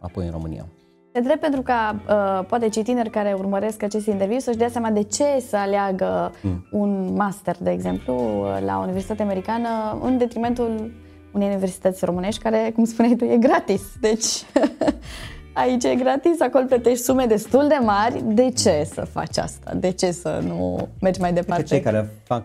apoi 0.00 0.24
în 0.24 0.30
România. 0.30 0.66
Te 1.12 1.18
întreb 1.18 1.38
pentru 1.38 1.62
ca 1.62 2.00
uh, 2.08 2.46
poate 2.46 2.68
cei 2.68 2.82
tineri 2.82 3.10
care 3.10 3.32
urmăresc 3.38 3.82
acest 3.82 4.06
interviu 4.06 4.38
să-și 4.38 4.56
dea 4.56 4.68
seama 4.68 4.90
de 4.90 5.02
ce 5.02 5.24
să 5.48 5.56
aleagă 5.56 6.32
mm. 6.42 6.66
un 6.70 7.14
master, 7.14 7.56
de 7.60 7.70
exemplu, 7.70 8.44
la 8.64 8.78
o 8.78 8.82
universitate 8.82 9.22
americană 9.22 9.98
în 10.02 10.18
detrimentul 10.18 10.92
unei 11.32 11.48
universități 11.48 12.04
românești 12.04 12.42
care, 12.42 12.72
cum 12.74 12.84
spuneai 12.84 13.14
tu, 13.14 13.24
e 13.24 13.36
gratis. 13.36 13.82
Deci 14.00 14.26
aici 15.52 15.84
e 15.84 15.94
gratis, 15.94 16.40
acolo 16.40 16.64
plătești 16.64 17.04
sume 17.04 17.24
destul 17.24 17.68
de 17.68 17.78
mari. 17.82 18.22
De 18.26 18.50
ce 18.50 18.88
să 18.92 19.00
faci 19.00 19.38
asta? 19.38 19.74
De 19.74 19.90
ce 19.90 20.10
să 20.10 20.40
nu 20.46 20.88
mergi 21.00 21.20
mai 21.20 21.32
departe? 21.32 21.62
Cei 21.62 21.80
care 21.80 22.10
fac 22.24 22.44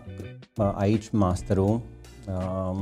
uh, 0.56 0.72
aici 0.74 1.10
masterul 1.10 1.80
uh, 2.28 2.78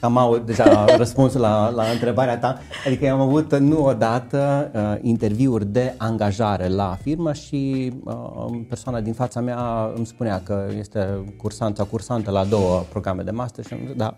Cam 0.00 0.16
au 0.16 0.38
deja 0.38 0.84
răspunsul 0.96 1.40
la, 1.40 1.70
la 1.70 1.84
întrebarea 1.84 2.38
ta. 2.38 2.58
Adică 2.86 3.04
eu 3.04 3.14
am 3.14 3.20
avut 3.20 3.56
nu 3.56 3.84
odată 3.84 4.70
uh, 4.74 4.98
interviuri 5.00 5.66
de 5.66 5.94
angajare 5.96 6.68
la 6.68 6.98
firmă 7.02 7.32
și 7.32 7.92
uh, 8.04 8.60
persoana 8.68 9.00
din 9.00 9.12
fața 9.12 9.40
mea 9.40 9.92
îmi 9.94 10.06
spunea 10.06 10.40
că 10.44 10.66
este 10.78 11.24
cursant 11.36 11.76
sau 11.76 11.86
cursantă 11.86 12.30
la 12.30 12.44
două 12.44 12.84
programe 12.90 13.22
de 13.22 13.30
master 13.30 13.64
și 13.64 13.72
am 13.72 13.80
zis, 13.86 13.96
da, 13.96 14.16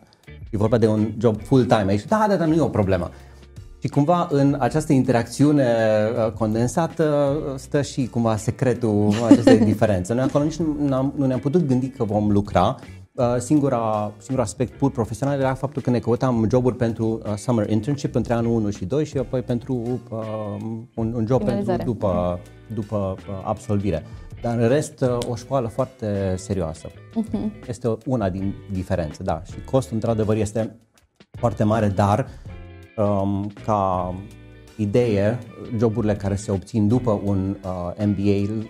e 0.50 0.56
vorba 0.56 0.78
de 0.78 0.86
un 0.86 1.12
job 1.18 1.42
full-time 1.42 1.86
aici. 1.88 2.04
Da, 2.04 2.24
da, 2.28 2.36
da, 2.36 2.44
nu 2.44 2.54
e 2.54 2.60
o 2.60 2.68
problemă. 2.68 3.10
Și 3.78 3.88
cumva 3.88 4.28
în 4.30 4.56
această 4.58 4.92
interacțiune 4.92 5.66
uh, 6.26 6.32
condensată 6.32 7.36
stă 7.56 7.82
și 7.82 8.06
cumva 8.06 8.36
secretul 8.36 9.12
acestei 9.30 9.58
diferențe. 9.72 10.14
Noi 10.14 10.24
acolo 10.24 10.44
nici 10.44 10.56
nu, 10.56 11.12
nu 11.16 11.26
ne-am 11.26 11.38
putut 11.38 11.66
gândi 11.66 11.88
că 11.88 12.04
vom 12.04 12.30
lucra 12.30 12.76
Uh, 12.78 13.01
singura, 13.38 14.12
singurul 14.18 14.44
aspect 14.44 14.72
pur 14.78 14.90
profesional 14.90 15.38
era 15.38 15.54
faptul 15.54 15.82
că 15.82 15.90
ne 15.90 15.98
căutam 15.98 16.46
joburi 16.50 16.76
pentru 16.76 17.20
uh, 17.26 17.34
summer 17.36 17.70
internship 17.70 18.14
între 18.14 18.32
anul 18.32 18.52
1 18.52 18.70
și 18.70 18.84
2 18.84 19.04
și 19.04 19.18
apoi 19.18 19.42
pentru 19.42 20.00
uh, 20.10 20.18
un, 20.94 21.12
un 21.12 21.26
job 21.26 21.44
pentru 21.44 21.76
după, 21.84 22.40
după 22.74 23.16
uh, 23.18 23.42
absolvire. 23.44 24.04
Dar 24.42 24.58
în 24.58 24.68
rest, 24.68 25.00
uh, 25.00 25.18
o 25.28 25.34
școală 25.34 25.68
foarte 25.68 26.34
serioasă. 26.36 26.88
Uh-huh. 26.88 27.68
Este 27.68 27.96
una 28.06 28.30
din 28.30 28.54
diferențe, 28.70 29.22
da. 29.22 29.42
Și 29.44 29.64
costul, 29.70 29.94
într-adevăr, 29.94 30.36
este 30.36 30.76
foarte 31.30 31.64
mare, 31.64 31.88
dar 31.88 32.28
um, 32.96 33.52
ca 33.64 34.14
idee, 34.76 35.38
joburile 35.78 36.14
care 36.14 36.34
se 36.34 36.50
obțin 36.50 36.88
după 36.88 37.20
un 37.24 37.56
uh, 37.64 38.04
MBA 38.06 38.62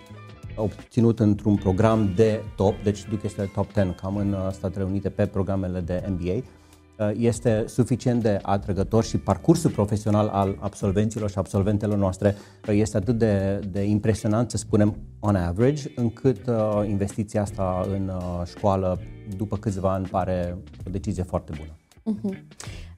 obținut 0.55 1.19
într-un 1.19 1.55
program 1.55 2.11
de 2.15 2.41
top, 2.55 2.83
deci 2.83 3.07
Duke 3.09 3.25
este 3.25 3.51
top 3.53 3.71
10 3.73 3.95
cam 4.01 4.15
în 4.15 4.33
uh, 4.33 4.47
Statele 4.51 4.85
Unite 4.85 5.09
pe 5.09 5.25
programele 5.25 5.79
de 5.79 6.03
MBA, 6.09 6.33
uh, 6.33 7.11
este 7.17 7.63
suficient 7.67 8.21
de 8.21 8.39
atrăgător 8.41 9.03
și 9.03 9.17
parcursul 9.17 9.69
profesional 9.69 10.27
al 10.27 10.57
absolvenților 10.59 11.29
și 11.29 11.37
absolventelor 11.37 11.97
noastre 11.97 12.35
uh, 12.67 12.75
este 12.75 12.97
atât 12.97 13.17
de, 13.17 13.59
de 13.71 13.83
impresionant, 13.83 14.51
să 14.51 14.57
spunem, 14.57 14.95
on 15.19 15.35
average, 15.35 15.83
încât 15.95 16.47
uh, 16.47 16.87
investiția 16.87 17.41
asta 17.41 17.87
în 17.91 18.11
uh, 18.15 18.41
școală 18.45 18.99
după 19.37 19.57
câțiva 19.57 19.93
ani 19.93 20.07
pare 20.07 20.57
o 20.87 20.89
decizie 20.89 21.23
foarte 21.23 21.51
bună. 21.57 21.71
Uh-huh. 22.03 22.37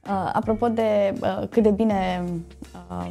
Uh, 0.06 0.30
apropo 0.32 0.68
de 0.68 1.12
uh, 1.20 1.48
cât 1.50 1.62
de 1.62 1.70
bine 1.70 2.24
uh, 2.90 3.08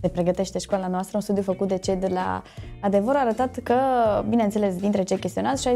se 0.00 0.08
pregătește 0.08 0.58
școala 0.58 0.86
noastră, 0.86 1.16
un 1.16 1.22
studiu 1.22 1.42
făcut 1.42 1.68
de 1.68 1.78
cei 1.78 1.96
de 1.96 2.06
la 2.06 2.42
Adevăr 2.80 3.14
a 3.14 3.20
arătat 3.20 3.58
că, 3.62 3.74
bineînțeles, 4.28 4.76
dintre 4.76 5.02
cei 5.02 5.18
chestionați, 5.18 5.68
66% 5.68 5.72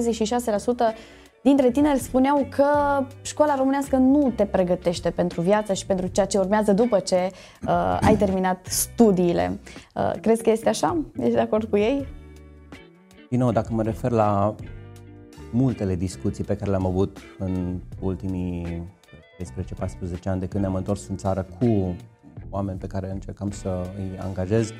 dintre 1.43 1.71
tineri 1.71 1.99
spuneau 1.99 2.47
că 2.51 2.67
școala 3.23 3.55
românească 3.55 3.97
nu 3.97 4.33
te 4.37 4.45
pregătește 4.45 5.11
pentru 5.11 5.41
viață 5.41 5.73
și 5.73 5.87
pentru 5.87 6.07
ceea 6.07 6.27
ce 6.27 6.39
urmează 6.39 6.73
după 6.73 6.99
ce 6.99 7.31
uh, 7.67 7.99
ai 8.01 8.17
terminat 8.17 8.67
studiile. 8.67 9.61
Uh, 9.95 10.13
crezi 10.21 10.43
că 10.43 10.51
este 10.51 10.69
așa? 10.69 11.05
Ești 11.19 11.33
de 11.33 11.41
acord 11.41 11.69
cu 11.69 11.77
ei? 11.77 12.07
Din 13.29 13.39
nou, 13.39 13.53
dacă 13.53 13.69
mă 13.73 13.83
refer 13.83 14.11
la 14.11 14.55
multele 15.53 15.95
discuții 15.95 16.45
pe 16.45 16.57
care 16.57 16.71
le-am 16.71 16.87
avut 16.87 17.19
în 17.39 17.79
ultimii 18.01 18.83
13-14 19.39 20.23
ani 20.25 20.41
de 20.41 20.47
când 20.47 20.63
ne-am 20.63 20.75
întors 20.75 21.09
în 21.09 21.17
țară 21.17 21.47
cu 21.59 21.97
oameni 22.53 22.79
pe 22.79 22.87
care 22.87 23.11
încercăm 23.11 23.51
să 23.51 23.91
îi 23.97 24.19
angajez, 24.19 24.73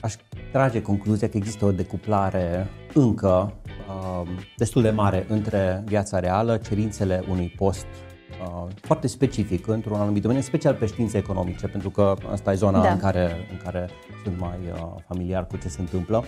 aș 0.00 0.14
trage 0.52 0.82
concluzia 0.82 1.28
că 1.28 1.36
există 1.36 1.64
o 1.64 1.72
decuplare 1.72 2.66
încă 2.94 3.52
uh, 3.88 4.28
destul 4.56 4.82
de 4.82 4.90
mare 4.90 5.26
între 5.28 5.82
viața 5.86 6.18
reală, 6.18 6.56
cerințele 6.56 7.24
unui 7.28 7.48
post 7.56 7.86
uh, 7.86 8.66
foarte 8.74 9.06
specific 9.06 9.66
într-un 9.66 10.00
anumit 10.00 10.22
domeniu, 10.22 10.42
special 10.42 10.74
pe 10.74 10.86
științe 10.86 11.18
economice, 11.18 11.66
pentru 11.66 11.90
că 11.90 12.14
asta 12.30 12.52
e 12.52 12.54
zona 12.54 12.82
da. 12.82 12.90
în, 12.90 12.98
care, 12.98 13.46
în 13.50 13.56
care 13.64 13.88
sunt 14.24 14.38
mai 14.38 14.58
uh, 14.72 14.94
familiar 15.08 15.46
cu 15.46 15.56
ce 15.56 15.68
se 15.68 15.80
întâmplă 15.80 16.24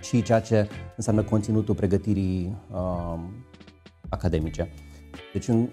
și 0.00 0.22
ceea 0.22 0.40
ce 0.40 0.68
înseamnă 0.96 1.22
conținutul 1.22 1.74
pregătirii 1.74 2.56
uh, 2.70 3.18
academice. 4.08 4.70
Deci 5.32 5.48
în 5.48 5.68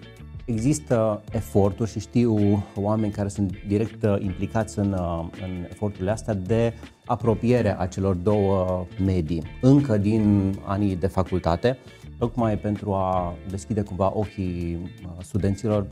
Există 0.45 1.23
eforturi 1.31 1.89
și 1.89 1.99
știu 1.99 2.63
oameni 2.75 3.11
care 3.11 3.27
sunt 3.27 3.53
direct 3.67 4.03
uh, 4.03 4.15
implicați 4.19 4.79
în, 4.79 4.91
uh, 4.91 5.25
în 5.41 5.65
eforturile 5.69 6.11
astea 6.11 6.33
de 6.33 6.73
apropiere 7.05 7.79
a 7.79 7.85
celor 7.85 8.15
două 8.15 8.85
medii, 9.05 9.43
încă 9.61 9.97
din 9.97 10.53
anii 10.65 10.95
de 10.95 11.07
facultate, 11.07 11.77
tocmai 12.17 12.57
pentru 12.57 12.93
a 12.93 13.33
deschide 13.49 13.81
cumva 13.81 14.11
ochii 14.15 14.79
uh, 14.83 15.11
studenților 15.23 15.87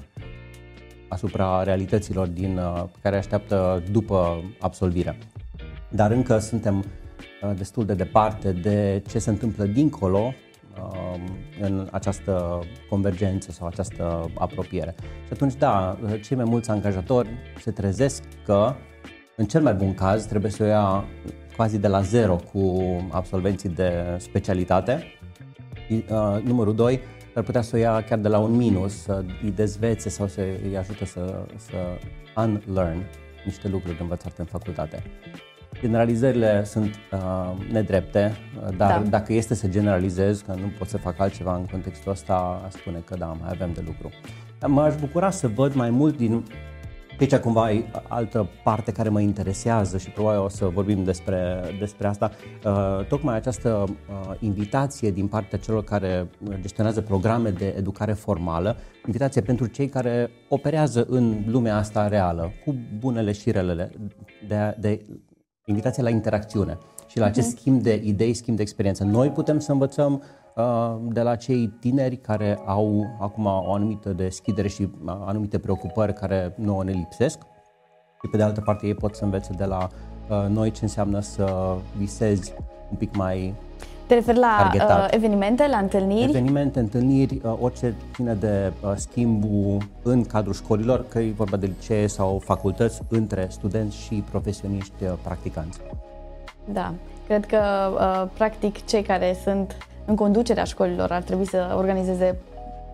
asupra 1.09 1.63
realităților 1.63 2.27
din, 2.27 2.59
care 3.01 3.17
așteaptă 3.17 3.83
după 3.91 4.43
absolvire. 4.59 5.17
Dar 5.89 6.11
încă 6.11 6.37
suntem 6.37 6.85
destul 7.57 7.85
de 7.85 7.93
departe 7.93 8.51
de 8.51 9.03
ce 9.07 9.19
se 9.19 9.29
întâmplă 9.29 9.65
dincolo 9.65 10.19
Um, 10.19 10.33
în 11.61 11.87
această 11.91 12.59
convergență 12.89 13.51
sau 13.51 13.67
această 13.67 14.31
apropiere. 14.35 14.95
Și 14.99 15.33
atunci, 15.33 15.53
da, 15.53 15.97
cei 16.23 16.37
mai 16.37 16.45
mulți 16.45 16.69
angajatori 16.69 17.29
se 17.59 17.71
trezesc 17.71 18.23
că, 18.45 18.73
în 19.35 19.45
cel 19.45 19.61
mai 19.61 19.73
bun 19.73 19.93
caz, 19.93 20.25
trebuie 20.25 20.51
să 20.51 20.63
o 20.63 20.65
ia 20.65 21.03
quasi 21.55 21.77
de 21.77 21.87
la 21.87 22.01
zero 22.01 22.35
cu 22.35 22.83
absolvenții 23.11 23.69
de 23.69 24.15
specialitate. 24.17 25.03
Uh, 25.89 26.41
numărul 26.43 26.75
2, 26.75 26.99
ar 27.35 27.43
putea 27.43 27.61
să 27.61 27.75
o 27.75 27.79
ia 27.79 28.03
chiar 28.03 28.19
de 28.19 28.27
la 28.27 28.39
un 28.39 28.55
minus, 28.55 29.01
să 29.01 29.23
îi 29.43 29.51
dezvețe 29.51 30.09
sau 30.09 30.27
să 30.27 30.41
îi 30.41 30.77
ajute 30.77 31.05
să, 31.05 31.45
să 31.55 31.75
unlearn 32.35 33.03
niște 33.45 33.67
lucruri 33.67 33.97
învățate 34.01 34.35
în 34.37 34.45
facultate. 34.45 35.03
Generalizările 35.83 36.63
sunt 36.63 36.95
uh, 37.11 37.19
nedrepte, 37.71 38.35
uh, 38.55 38.77
dar 38.77 39.01
da. 39.01 39.09
dacă 39.09 39.33
este 39.33 39.53
să 39.53 39.67
generalizez, 39.67 40.41
că 40.41 40.51
nu 40.51 40.71
pot 40.77 40.87
să 40.87 40.97
fac 40.97 41.19
altceva 41.19 41.55
în 41.55 41.65
contextul 41.65 42.11
ăsta, 42.11 42.67
spune 42.69 43.01
că 43.05 43.15
da, 43.15 43.25
mai 43.25 43.49
avem 43.51 43.71
de 43.73 43.83
lucru. 43.85 44.09
M-aș 44.67 44.95
bucura 44.95 45.29
să 45.29 45.47
văd 45.47 45.73
mai 45.73 45.89
mult 45.89 46.17
din 46.17 46.43
Aici 47.19 47.35
cumva 47.35 47.71
e 47.71 47.85
altă 48.07 48.49
parte 48.63 48.91
care 48.91 49.09
mă 49.09 49.19
interesează 49.19 49.97
și 49.97 50.09
probabil 50.09 50.39
o 50.39 50.49
să 50.49 50.65
vorbim 50.65 51.03
despre, 51.03 51.61
despre 51.79 52.07
asta. 52.07 52.31
Uh, 52.65 53.05
tocmai 53.07 53.35
această 53.35 53.83
uh, 53.87 54.35
invitație 54.39 55.11
din 55.11 55.27
partea 55.27 55.57
celor 55.57 55.83
care 55.83 56.27
gestionează 56.61 57.01
programe 57.01 57.49
de 57.49 57.73
educare 57.77 58.13
formală, 58.13 58.77
invitație 59.05 59.41
pentru 59.41 59.65
cei 59.65 59.87
care 59.87 60.29
operează 60.49 61.05
în 61.09 61.43
lumea 61.47 61.75
asta 61.75 62.07
reală, 62.07 62.51
cu 62.65 62.75
bunele 62.99 63.31
și 63.31 63.51
relele, 63.51 63.91
de, 64.47 64.75
de 64.79 65.01
invitație 65.65 66.03
la 66.03 66.09
interacțiune 66.09 66.77
și 67.07 67.19
la 67.19 67.25
acest 67.25 67.47
uh-huh. 67.47 67.59
schimb 67.59 67.81
de 67.81 68.01
idei, 68.03 68.33
schimb 68.33 68.55
de 68.55 68.61
experiență. 68.61 69.03
Noi 69.03 69.29
putem 69.29 69.59
să 69.59 69.71
învățăm 69.71 70.23
uh, 70.55 70.95
de 71.01 71.21
la 71.21 71.35
cei 71.35 71.67
tineri 71.79 72.17
care 72.17 72.59
au 72.65 73.15
acum 73.19 73.45
o 73.45 73.73
anumită 73.73 74.13
deschidere 74.13 74.67
și 74.67 74.81
uh, 74.81 75.13
anumite 75.25 75.59
preocupări 75.59 76.13
care 76.13 76.55
nouă 76.57 76.83
ne 76.83 76.91
lipsesc 76.91 77.37
și 78.21 78.29
pe 78.31 78.37
de 78.37 78.43
altă 78.43 78.61
parte 78.61 78.85
ei 78.85 78.95
pot 78.95 79.15
să 79.15 79.23
învețe 79.23 79.53
de 79.57 79.65
la 79.65 79.87
uh, 80.29 80.45
noi 80.49 80.71
ce 80.71 80.79
înseamnă 80.83 81.19
să 81.19 81.75
visezi 81.97 82.53
un 82.91 82.97
pic 82.97 83.15
mai 83.15 83.53
te 84.13 84.19
referi 84.19 84.37
la 84.37 84.71
uh, 84.73 85.07
evenimente, 85.09 85.67
la 85.67 85.77
întâlniri? 85.77 86.29
Evenimente, 86.29 86.79
întâlniri, 86.79 87.41
uh, 87.43 87.53
orice 87.59 87.93
ține 88.15 88.33
de 88.33 88.71
uh, 88.81 88.91
schimbul 88.95 89.77
în 90.03 90.23
cadrul 90.23 90.53
școlilor, 90.53 91.05
că 91.07 91.19
e 91.19 91.31
vorba 91.35 91.57
de 91.57 91.65
licee 91.65 92.07
sau 92.07 92.41
facultăți, 92.43 93.01
între 93.09 93.47
studenți 93.49 93.97
și 93.97 94.23
profesioniști 94.29 95.03
uh, 95.03 95.11
practicanți. 95.23 95.79
Da, 96.65 96.93
cred 97.27 97.45
că 97.45 97.59
uh, 97.93 98.29
practic 98.33 98.85
cei 98.85 99.01
care 99.01 99.37
sunt 99.43 99.77
în 100.05 100.15
conducerea 100.15 100.63
școlilor 100.63 101.11
ar 101.11 101.21
trebui 101.21 101.47
să 101.47 101.73
organizeze 101.77 102.37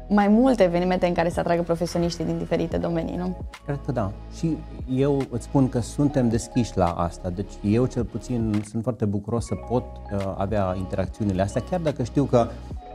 mai 0.10 0.28
multe 0.28 0.64
evenimente 0.64 1.08
în 1.08 1.14
care 1.14 1.30
să 1.30 1.40
atragă 1.40 1.62
profesioniștii 1.62 2.26
din 2.26 2.38
diferite 2.38 2.78
domenii, 2.78 3.16
nu? 3.16 3.38
Cred 3.66 3.80
că 3.86 3.92
da. 3.92 4.12
Și 4.38 4.58
eu 4.90 5.22
îți 5.30 5.44
spun 5.44 5.70
că 5.70 5.80
suntem 5.80 6.30
deschiși 6.30 6.78
la 6.78 6.86
asta. 6.86 7.30
Deci 7.30 7.52
eu 7.62 7.86
cel 7.86 8.04
puțin 8.04 8.64
sunt 8.70 8.84
foarte 8.84 9.06
bucuros 9.06 9.46
să 9.46 9.56
pot 9.56 9.84
uh, 9.84 10.34
avea 10.38 10.76
interacțiunile 10.78 11.42
astea, 11.42 11.62
chiar 11.70 11.80
dacă 11.80 12.04
știu 12.04 12.24
că 12.24 12.48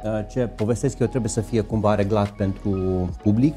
uh, 0.05 0.11
ce 0.31 0.47
povestesc 0.47 0.99
eu 0.99 1.07
trebuie 1.07 1.31
să 1.31 1.41
fie 1.41 1.61
cumva 1.61 1.95
reglat 1.95 2.31
pentru 2.31 2.71
public 3.23 3.57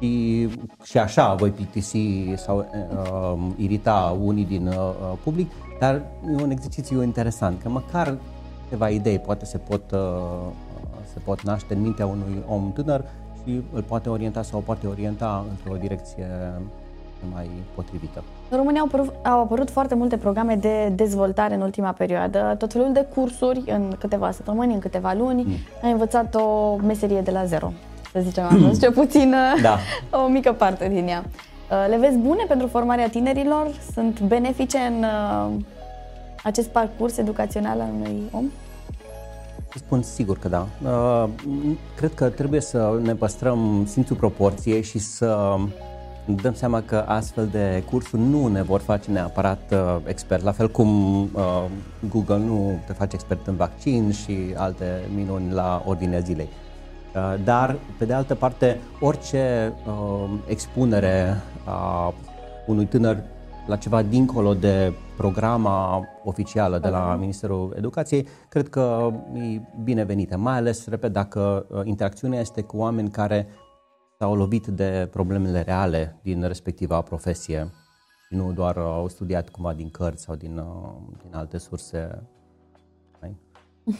și, 0.00 0.48
și 0.82 0.98
așa 0.98 1.34
voi 1.34 1.50
plictisi 1.50 2.34
sau 2.36 2.58
uh, 2.58 3.52
irita 3.56 4.16
unii 4.22 4.44
din 4.44 4.66
uh, 4.66 4.74
public, 5.22 5.50
dar 5.80 5.94
e 6.38 6.42
un 6.42 6.50
exercițiu 6.50 7.02
interesant, 7.02 7.62
că 7.62 7.68
măcar 7.68 8.16
câteva 8.62 8.88
idei 8.88 9.18
poate 9.18 9.44
se 9.44 9.58
pot, 9.58 9.90
uh, 9.92 9.98
se 11.14 11.20
pot 11.24 11.42
naște 11.42 11.74
în 11.74 11.80
mintea 11.80 12.06
unui 12.06 12.42
om 12.48 12.72
tânăr 12.72 13.04
și 13.42 13.62
îl 13.72 13.82
poate 13.82 14.08
orienta 14.08 14.42
sau 14.42 14.58
o 14.58 14.62
poate 14.62 14.86
orienta 14.86 15.44
într-o 15.50 15.76
direcție 15.80 16.26
mai 17.32 17.50
potrivită. 17.74 18.22
În 18.48 18.56
România 18.56 18.80
au 18.80 18.86
apărut, 18.86 19.14
au 19.22 19.40
apărut 19.40 19.70
foarte 19.70 19.94
multe 19.94 20.16
programe 20.16 20.54
de 20.54 20.92
dezvoltare 20.94 21.54
în 21.54 21.60
ultima 21.60 21.92
perioadă, 21.92 22.54
tot 22.58 22.72
felul 22.72 22.92
de 22.92 23.06
cursuri 23.14 23.62
în 23.66 23.94
câteva 23.98 24.30
săptămâni, 24.30 24.72
în 24.72 24.78
câteva 24.78 25.12
luni. 25.12 25.42
Mm. 25.42 25.52
Ai 25.82 25.90
învățat 25.90 26.34
o 26.34 26.76
meserie 26.76 27.20
de 27.20 27.30
la 27.30 27.44
zero, 27.44 27.72
să 28.12 28.20
zicem 28.20 28.44
așa, 28.44 28.70
ce 28.80 28.90
puțin 29.00 29.34
da. 29.62 29.78
o 30.24 30.28
mică 30.28 30.52
parte 30.52 30.88
din 30.88 31.08
ea. 31.08 31.24
Uh, 31.70 31.86
le 31.88 31.96
vezi 31.96 32.16
bune 32.16 32.44
pentru 32.48 32.66
formarea 32.66 33.08
tinerilor? 33.08 33.66
Sunt 33.92 34.20
benefice 34.20 34.78
în 34.78 35.04
uh, 35.04 35.52
acest 36.42 36.68
parcurs 36.68 37.16
educațional 37.16 37.80
al 37.80 37.88
unui 37.94 38.22
om? 38.32 38.44
Spun 39.74 40.02
sigur 40.02 40.38
că 40.38 40.48
da. 40.48 40.66
Uh, 40.84 41.28
cred 41.96 42.14
că 42.14 42.28
trebuie 42.28 42.60
să 42.60 42.98
ne 43.02 43.14
păstrăm 43.14 43.86
simțul 43.86 44.16
proporției 44.16 44.82
și 44.82 44.98
să 44.98 45.56
dăm 46.42 46.54
seama 46.54 46.82
că 46.82 47.04
astfel 47.06 47.46
de 47.46 47.82
cursuri 47.90 48.22
nu 48.22 48.46
ne 48.46 48.62
vor 48.62 48.80
face 48.80 49.10
neapărat 49.10 49.74
expert, 50.06 50.42
la 50.42 50.52
fel 50.52 50.70
cum 50.70 50.88
Google 52.10 52.38
nu 52.38 52.80
te 52.86 52.92
face 52.92 53.14
expert 53.14 53.46
în 53.46 53.56
vaccin 53.56 54.10
și 54.10 54.36
alte 54.56 55.08
minuni 55.14 55.52
la 55.52 55.82
ordinea 55.86 56.18
zilei. 56.18 56.48
Dar, 57.44 57.76
pe 57.98 58.04
de 58.04 58.12
altă 58.12 58.34
parte, 58.34 58.80
orice 59.00 59.72
expunere 60.46 61.36
a 61.64 62.14
unui 62.66 62.84
tânăr 62.84 63.22
la 63.66 63.76
ceva 63.76 64.02
dincolo 64.02 64.54
de 64.54 64.92
programa 65.16 66.06
oficială 66.24 66.78
de 66.78 66.88
la 66.88 67.16
Ministerul 67.20 67.74
Educației, 67.76 68.26
cred 68.48 68.68
că 68.68 69.12
e 69.34 69.60
binevenită, 69.82 70.36
mai 70.36 70.56
ales, 70.56 70.86
repet, 70.86 71.12
dacă 71.12 71.66
uh, 71.68 71.80
interacțiunea 71.84 72.40
este 72.40 72.62
cu 72.62 72.76
oameni 72.76 73.10
care 73.10 73.46
s-au 74.18 74.34
lovit 74.34 74.66
de 74.66 75.08
problemele 75.10 75.62
reale 75.62 76.16
din 76.22 76.46
respectiva 76.46 77.00
profesie 77.00 77.72
și 78.28 78.34
nu 78.34 78.52
doar 78.52 78.76
au 78.76 79.08
studiat 79.08 79.48
cumva 79.48 79.72
din 79.72 79.90
cărți 79.90 80.22
sau 80.22 80.34
din, 80.34 80.58
uh, 80.58 81.16
din 81.22 81.34
alte 81.34 81.58
surse 81.58 82.22
mai 83.20 83.36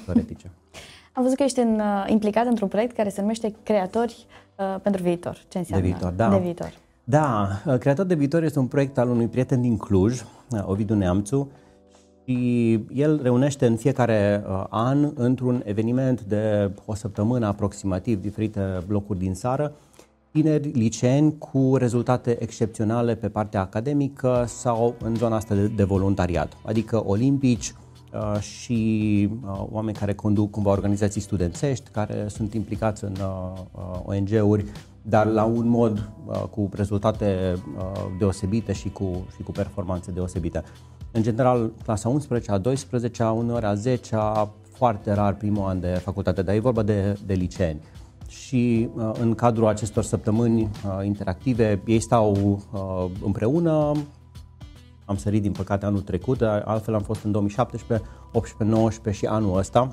teoretice. 0.04 0.50
Am 1.16 1.22
văzut 1.22 1.36
că 1.36 1.42
ești 1.42 1.60
în, 1.60 1.80
uh, 1.80 2.04
implicat 2.08 2.46
într-un 2.46 2.68
proiect 2.68 2.96
care 2.96 3.08
se 3.08 3.20
numește 3.20 3.54
Creatori 3.62 4.26
uh, 4.56 4.80
pentru 4.82 5.02
viitor. 5.02 5.44
Ce 5.48 5.58
înseamnă? 5.58 5.86
De 5.86 5.90
viitor, 5.92 6.12
da. 6.12 6.28
De 6.28 6.38
viitor. 6.38 6.72
Da, 7.04 7.48
uh, 7.66 7.78
Creator 7.78 8.06
de 8.06 8.14
Viitor 8.14 8.42
este 8.42 8.58
un 8.58 8.66
proiect 8.66 8.98
al 8.98 9.08
unui 9.08 9.28
prieten 9.28 9.60
din 9.60 9.76
Cluj, 9.76 10.20
uh, 10.20 10.62
Ovidiu 10.64 10.94
Neamțu, 10.94 11.50
și 12.24 12.72
el 12.94 13.20
reunește 13.22 13.66
în 13.66 13.76
fiecare 13.76 14.44
uh, 14.48 14.64
an, 14.68 15.12
într-un 15.14 15.62
eveniment 15.64 16.22
de 16.22 16.70
o 16.84 16.94
săptămână 16.94 17.46
aproximativ, 17.46 18.20
diferite 18.20 18.78
blocuri 18.86 19.18
din 19.18 19.34
țară, 19.34 19.72
tineri 20.30 20.68
liceeni 20.68 21.38
cu 21.38 21.76
rezultate 21.76 22.42
excepționale 22.42 23.14
pe 23.14 23.28
partea 23.28 23.60
academică 23.60 24.44
sau 24.46 24.94
în 25.02 25.14
zona 25.14 25.36
asta 25.36 25.54
de, 25.54 25.66
de 25.66 25.84
voluntariat, 25.84 26.56
adică 26.64 27.02
olimpici 27.06 27.74
uh, 28.12 28.40
și 28.40 29.28
uh, 29.42 29.64
oameni 29.70 29.96
care 29.96 30.14
conduc 30.14 30.50
cumva 30.50 30.70
organizații 30.70 31.20
studențești, 31.20 31.90
care 31.90 32.26
sunt 32.28 32.54
implicați 32.54 33.04
în 33.04 33.14
uh, 33.20 34.00
ONG-uri 34.04 34.64
dar 35.06 35.26
la 35.26 35.44
un 35.44 35.68
mod 35.68 36.10
uh, 36.26 36.42
cu 36.50 36.68
rezultate 36.72 37.54
uh, 37.78 37.82
deosebite 38.18 38.72
și 38.72 38.90
cu, 38.90 39.26
și 39.36 39.42
cu 39.42 39.52
performanțe 39.52 40.10
deosebite. 40.10 40.62
În 41.10 41.22
general, 41.22 41.72
clasa 41.82 42.08
11, 42.08 42.50
a 42.50 42.58
12, 42.58 43.22
a 43.22 43.30
uneori 43.30 43.64
a 43.64 43.74
10, 43.74 44.14
a 44.18 44.48
foarte 44.72 45.12
rar 45.12 45.34
primul 45.34 45.66
an 45.66 45.80
de 45.80 46.00
facultate, 46.02 46.42
dar 46.42 46.54
e 46.54 46.58
vorba 46.58 46.82
de, 46.82 47.18
de 47.26 47.34
liceeni. 47.34 47.80
Și 48.28 48.88
uh, 48.94 49.10
în 49.20 49.34
cadrul 49.34 49.66
acestor 49.66 50.04
săptămâni 50.04 50.62
uh, 50.62 51.04
interactive, 51.04 51.82
ei 51.86 52.00
stau 52.00 52.60
uh, 52.72 53.10
împreună, 53.24 53.92
am 55.04 55.16
sărit 55.16 55.42
din 55.42 55.52
păcate 55.52 55.86
anul 55.86 56.00
trecut, 56.00 56.42
altfel 56.42 56.94
am 56.94 57.02
fost 57.02 57.24
în 57.24 57.30
2017, 57.30 58.08
18, 58.32 58.76
19 58.76 59.24
și 59.24 59.32
anul 59.32 59.58
ăsta 59.58 59.92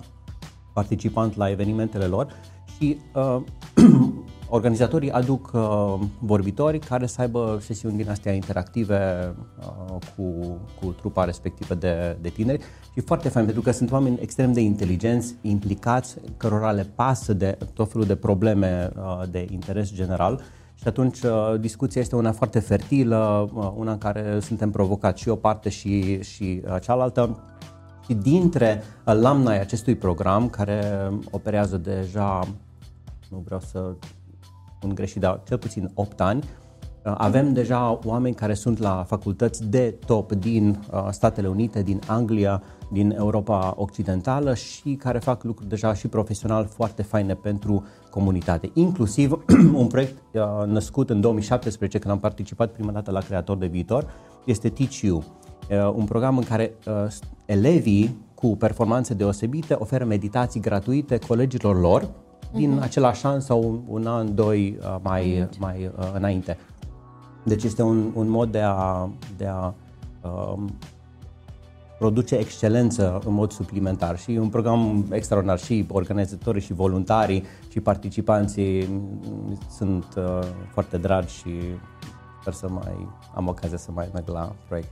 participant 0.73 1.35
la 1.35 1.49
evenimentele 1.49 2.05
lor 2.05 2.27
și 2.77 2.97
uh, 3.13 3.41
Organizatorii 4.53 5.11
aduc 5.11 5.51
uh, 5.53 5.99
vorbitori 6.19 6.79
care 6.79 7.05
să 7.05 7.21
aibă 7.21 7.57
sesiuni 7.61 7.97
din 7.97 8.09
astea 8.09 8.33
interactive 8.33 9.33
uh, 9.59 9.95
cu, 10.15 10.23
cu 10.79 10.91
trupa 10.91 11.23
respectivă 11.23 11.73
de, 11.73 12.17
de 12.21 12.29
tineri 12.29 12.63
și 12.93 13.01
foarte 13.01 13.29
fain 13.29 13.45
pentru 13.45 13.63
că 13.63 13.71
sunt 13.71 13.91
oameni 13.91 14.17
extrem 14.21 14.53
de 14.53 14.61
inteligenți, 14.61 15.35
implicați, 15.41 16.15
cărora 16.37 16.71
le 16.71 16.87
pasă 16.95 17.33
de 17.33 17.57
tot 17.73 17.91
felul 17.91 18.07
de 18.07 18.15
probleme 18.15 18.91
uh, 18.97 19.21
de 19.29 19.47
interes 19.49 19.93
general 19.93 20.41
și 20.75 20.87
atunci 20.87 21.21
uh, 21.21 21.59
discuția 21.59 22.01
este 22.01 22.15
una 22.15 22.31
foarte 22.31 22.59
fertilă, 22.59 23.49
uh, 23.53 23.71
una 23.75 23.91
în 23.91 23.97
care 23.97 24.39
suntem 24.39 24.71
provocați 24.71 25.21
și 25.21 25.29
o 25.29 25.35
parte 25.35 25.69
și, 25.69 26.23
și 26.23 26.61
uh, 26.65 26.75
cealaltă. 26.81 27.39
Și 28.05 28.13
dintre 28.13 28.83
alumni 29.03 29.47
acestui 29.47 29.95
program, 29.95 30.49
care 30.49 31.09
operează 31.29 31.77
deja, 31.77 32.47
nu 33.29 33.41
vreau 33.45 33.59
să 33.59 33.93
spun 34.81 34.95
greșit, 34.95 35.21
dar 35.21 35.41
cel 35.47 35.57
puțin 35.57 35.91
8 35.93 36.21
ani, 36.21 36.43
uh, 36.43 37.13
avem 37.17 37.53
deja 37.53 37.99
oameni 38.03 38.35
care 38.35 38.53
sunt 38.53 38.79
la 38.79 39.03
facultăți 39.07 39.69
de 39.69 39.95
top 40.05 40.31
din 40.31 40.79
uh, 40.91 41.07
Statele 41.11 41.47
Unite, 41.47 41.81
din 41.81 41.99
Anglia, 42.07 42.63
din 42.91 43.11
Europa 43.17 43.73
Occidentală 43.77 44.53
și 44.53 44.93
care 44.93 45.19
fac 45.19 45.43
lucruri 45.43 45.69
deja 45.69 45.93
și 45.93 46.07
profesional 46.07 46.65
foarte 46.65 47.01
faine 47.01 47.33
pentru 47.33 47.83
comunitate. 48.09 48.71
Inclusiv 48.73 49.43
un 49.81 49.87
proiect 49.87 50.17
uh, 50.33 50.41
născut 50.65 51.09
în 51.09 51.21
2017, 51.21 51.99
când 51.99 52.13
am 52.13 52.19
participat 52.19 52.71
prima 52.71 52.91
dată 52.91 53.11
la 53.11 53.19
Creator 53.19 53.57
de 53.57 53.67
Viitor, 53.67 54.07
este 54.45 54.69
Teach 54.69 54.99
You, 54.99 55.23
un 55.95 56.05
program 56.05 56.37
în 56.37 56.43
care 56.43 56.73
elevii 57.45 58.17
cu 58.35 58.55
performanțe 58.57 59.13
deosebite 59.13 59.73
oferă 59.73 60.05
meditații 60.05 60.59
gratuite 60.59 61.17
colegilor 61.27 61.79
lor 61.79 62.09
din 62.53 62.79
uh-huh. 62.79 62.83
același 62.83 63.25
an 63.25 63.39
sau 63.39 63.63
un, 63.63 63.81
un 63.87 64.07
an, 64.07 64.35
doi 64.35 64.77
uh, 64.79 64.95
mai, 65.01 65.47
uh-huh. 65.47 65.57
mai 65.59 65.91
uh, 65.97 66.11
înainte. 66.13 66.57
Deci 67.43 67.63
este 67.63 67.81
un, 67.81 68.11
un 68.15 68.29
mod 68.29 68.51
de 68.51 68.61
a, 68.61 69.09
de 69.37 69.45
a 69.45 69.73
uh, 70.21 70.63
produce 71.97 72.35
excelență 72.35 73.21
în 73.25 73.33
mod 73.33 73.51
suplimentar 73.51 74.19
și 74.19 74.29
un 74.29 74.49
program 74.49 75.05
extraordinar 75.11 75.59
și 75.59 75.85
organizatorii 75.91 76.61
și 76.61 76.73
voluntarii 76.73 77.43
și 77.69 77.79
participanții 77.79 78.87
sunt 79.77 80.05
uh, 80.17 80.39
foarte 80.71 80.97
dragi 80.97 81.33
și 81.33 81.49
sper 82.41 82.53
să 82.53 82.67
mai 82.69 83.07
am 83.35 83.47
ocazia 83.47 83.77
să 83.77 83.91
mai 83.93 84.09
merg 84.13 84.29
la 84.29 84.55
proiect. 84.67 84.89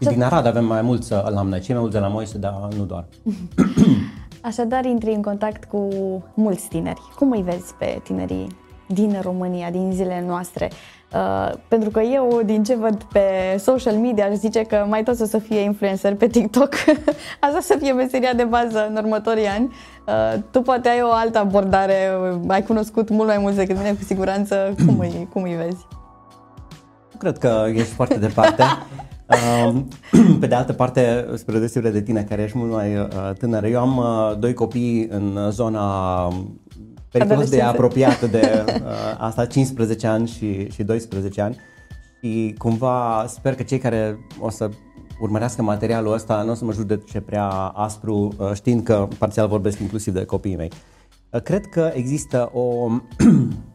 Și 0.00 0.08
din 0.08 0.22
Arad 0.22 0.46
avem 0.46 0.64
mai 0.64 0.82
mulți 0.82 1.12
alumni, 1.12 1.60
cei 1.60 1.74
mai 1.74 1.82
mulți 1.82 1.96
de 1.96 2.02
la 2.02 2.08
Moise, 2.08 2.38
dar 2.38 2.68
nu 2.76 2.84
doar. 2.84 3.06
Așadar, 4.42 4.84
intri 4.84 5.10
în 5.10 5.22
contact 5.22 5.64
cu 5.64 5.88
mulți 6.34 6.68
tineri. 6.68 7.00
Cum 7.16 7.30
îi 7.30 7.42
vezi 7.42 7.74
pe 7.78 8.00
tinerii 8.02 8.58
din 8.86 9.18
România, 9.22 9.70
din 9.70 9.92
zilele 9.92 10.24
noastre? 10.26 10.70
Uh, 11.14 11.52
pentru 11.68 11.90
că 11.90 12.00
eu, 12.00 12.40
din 12.44 12.62
ce 12.62 12.76
văd 12.76 13.02
pe 13.02 13.56
social 13.58 13.94
media, 13.94 14.26
aș 14.26 14.34
zice 14.34 14.62
că 14.62 14.84
mai 14.88 15.02
toți 15.02 15.22
o 15.22 15.24
să 15.24 15.38
fie 15.38 15.58
influencer 15.58 16.14
pe 16.14 16.26
TikTok. 16.26 16.74
Asta 17.40 17.60
să 17.60 17.76
fie 17.80 17.92
meseria 17.92 18.32
de 18.32 18.44
bază 18.44 18.86
în 18.88 18.96
următorii 18.96 19.46
ani. 19.46 19.74
Uh, 20.06 20.42
tu 20.50 20.62
poate 20.62 20.88
ai 20.88 21.02
o 21.02 21.12
altă 21.12 21.38
abordare, 21.38 21.94
ai 22.46 22.62
cunoscut 22.62 23.08
mult 23.08 23.28
mai 23.28 23.38
mult 23.38 23.54
decât 23.54 23.76
mine, 23.76 23.92
cu 23.92 24.04
siguranță. 24.04 24.74
Cum 24.86 24.98
îi, 24.98 25.28
cum 25.32 25.42
îi 25.42 25.54
vezi? 25.54 25.86
Cred 27.18 27.38
că 27.38 27.66
ești 27.74 27.94
foarte 27.94 28.18
departe. 28.18 28.62
Pe 30.40 30.46
de 30.46 30.54
altă 30.54 30.72
parte, 30.72 31.26
spre 31.34 31.58
deosebire 31.58 31.92
de 31.92 32.02
tine, 32.02 32.22
care 32.22 32.42
ești 32.42 32.58
mult 32.58 32.72
mai 32.72 32.96
uh, 32.96 33.06
tânără, 33.38 33.66
eu 33.66 33.80
am 33.80 33.96
uh, 33.96 34.38
doi 34.38 34.54
copii 34.54 35.06
în 35.10 35.50
zona 35.50 36.28
periculos 37.10 37.50
de 37.50 37.62
apropiată 37.62 38.26
de 38.26 38.40
uh, 38.66 38.82
asta, 39.18 39.46
15 39.46 40.06
ani 40.06 40.28
și, 40.28 40.70
și 40.70 40.82
12 40.82 41.40
ani 41.40 41.56
și 42.20 42.54
cumva 42.58 43.24
sper 43.28 43.54
că 43.54 43.62
cei 43.62 43.78
care 43.78 44.18
o 44.40 44.50
să 44.50 44.70
urmărească 45.20 45.62
materialul 45.62 46.12
ăsta 46.12 46.42
nu 46.42 46.50
o 46.50 46.54
să 46.54 46.64
mă 46.64 46.72
judece 46.72 47.20
prea 47.20 47.48
aspru, 47.74 48.36
știind 48.54 48.82
că 48.82 49.08
parțial 49.18 49.48
vorbesc 49.48 49.78
inclusiv 49.78 50.14
de 50.14 50.24
copiii 50.24 50.56
mei. 50.56 50.70
Cred 51.42 51.66
că 51.66 51.90
există 51.94 52.50
o 52.52 52.90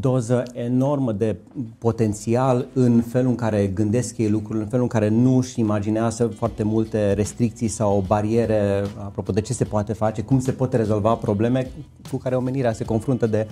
doză 0.00 0.42
enormă 0.52 1.12
de 1.12 1.36
potențial 1.78 2.66
în 2.72 3.00
felul 3.00 3.30
în 3.30 3.34
care 3.34 3.66
gândesc 3.66 4.18
ei 4.18 4.30
lucrurile, 4.30 4.62
în 4.62 4.68
felul 4.68 4.84
în 4.84 5.00
care 5.00 5.08
nu 5.08 5.36
își 5.36 5.60
imaginează 5.60 6.26
foarte 6.26 6.62
multe 6.62 7.12
restricții 7.12 7.68
sau 7.68 8.04
bariere 8.06 8.84
apropo 8.96 9.32
de 9.32 9.40
ce 9.40 9.52
se 9.52 9.64
poate 9.64 9.92
face, 9.92 10.22
cum 10.22 10.40
se 10.40 10.52
pot 10.52 10.72
rezolva 10.72 11.14
probleme 11.14 11.70
cu 12.10 12.16
care 12.16 12.34
omenirea 12.34 12.72
se 12.72 12.84
confruntă 12.84 13.26
de 13.26 13.46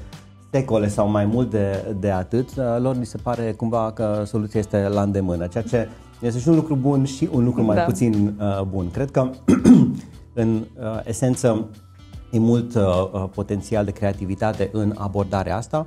secole 0.51 0.89
sau 0.89 1.09
mai 1.09 1.25
mult 1.25 1.51
de, 1.51 1.95
de 2.01 2.11
atât, 2.11 2.49
lor 2.79 2.97
li 2.97 3.07
se 3.07 3.17
pare 3.17 3.53
cumva 3.53 3.93
că 3.95 4.23
soluția 4.27 4.61
este 4.61 4.89
la 4.89 5.03
îndemână, 5.03 5.47
ceea 5.47 5.65
ce 5.65 5.89
este 6.21 6.39
și 6.39 6.49
un 6.49 6.55
lucru 6.55 6.75
bun 6.75 7.05
și 7.05 7.29
un 7.33 7.45
lucru 7.45 7.63
mai 7.63 7.77
da. 7.77 7.83
puțin 7.83 8.35
uh, 8.41 8.63
bun. 8.63 8.91
Cred 8.91 9.11
că 9.11 9.31
în 10.43 10.65
uh, 10.81 11.01
esență 11.05 11.69
e 12.31 12.39
mult 12.39 12.75
uh, 12.75 12.83
uh, 13.13 13.25
potențial 13.35 13.85
de 13.85 13.91
creativitate 13.91 14.69
în 14.73 14.95
abordarea 14.97 15.57
asta 15.57 15.87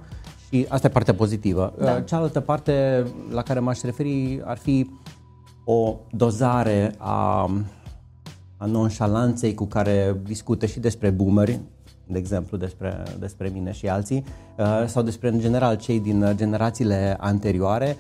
și 0.49 0.65
asta 0.69 0.87
e 0.87 0.89
partea 0.89 1.13
pozitivă. 1.13 1.73
Da. 1.79 2.01
Cealaltă 2.01 2.39
parte 2.39 3.05
la 3.29 3.41
care 3.41 3.59
m-aș 3.59 3.81
referi 3.81 4.41
ar 4.43 4.57
fi 4.57 4.89
o 5.65 5.95
dozare 6.11 6.95
a, 6.97 7.49
a 8.57 8.65
nonșalanței 8.65 9.53
cu 9.53 9.65
care 9.65 10.19
discută 10.23 10.65
și 10.65 10.79
despre 10.79 11.09
boomeri, 11.09 11.59
de 12.07 12.17
exemplu 12.17 12.57
despre, 12.57 13.03
despre 13.19 13.49
mine 13.53 13.71
și 13.71 13.87
alții, 13.87 14.23
uh, 14.57 14.83
sau 14.85 15.03
despre 15.03 15.29
în 15.29 15.39
general 15.39 15.75
cei 15.75 15.99
din 15.99 16.31
generațiile 16.35 17.17
anterioare 17.19 17.97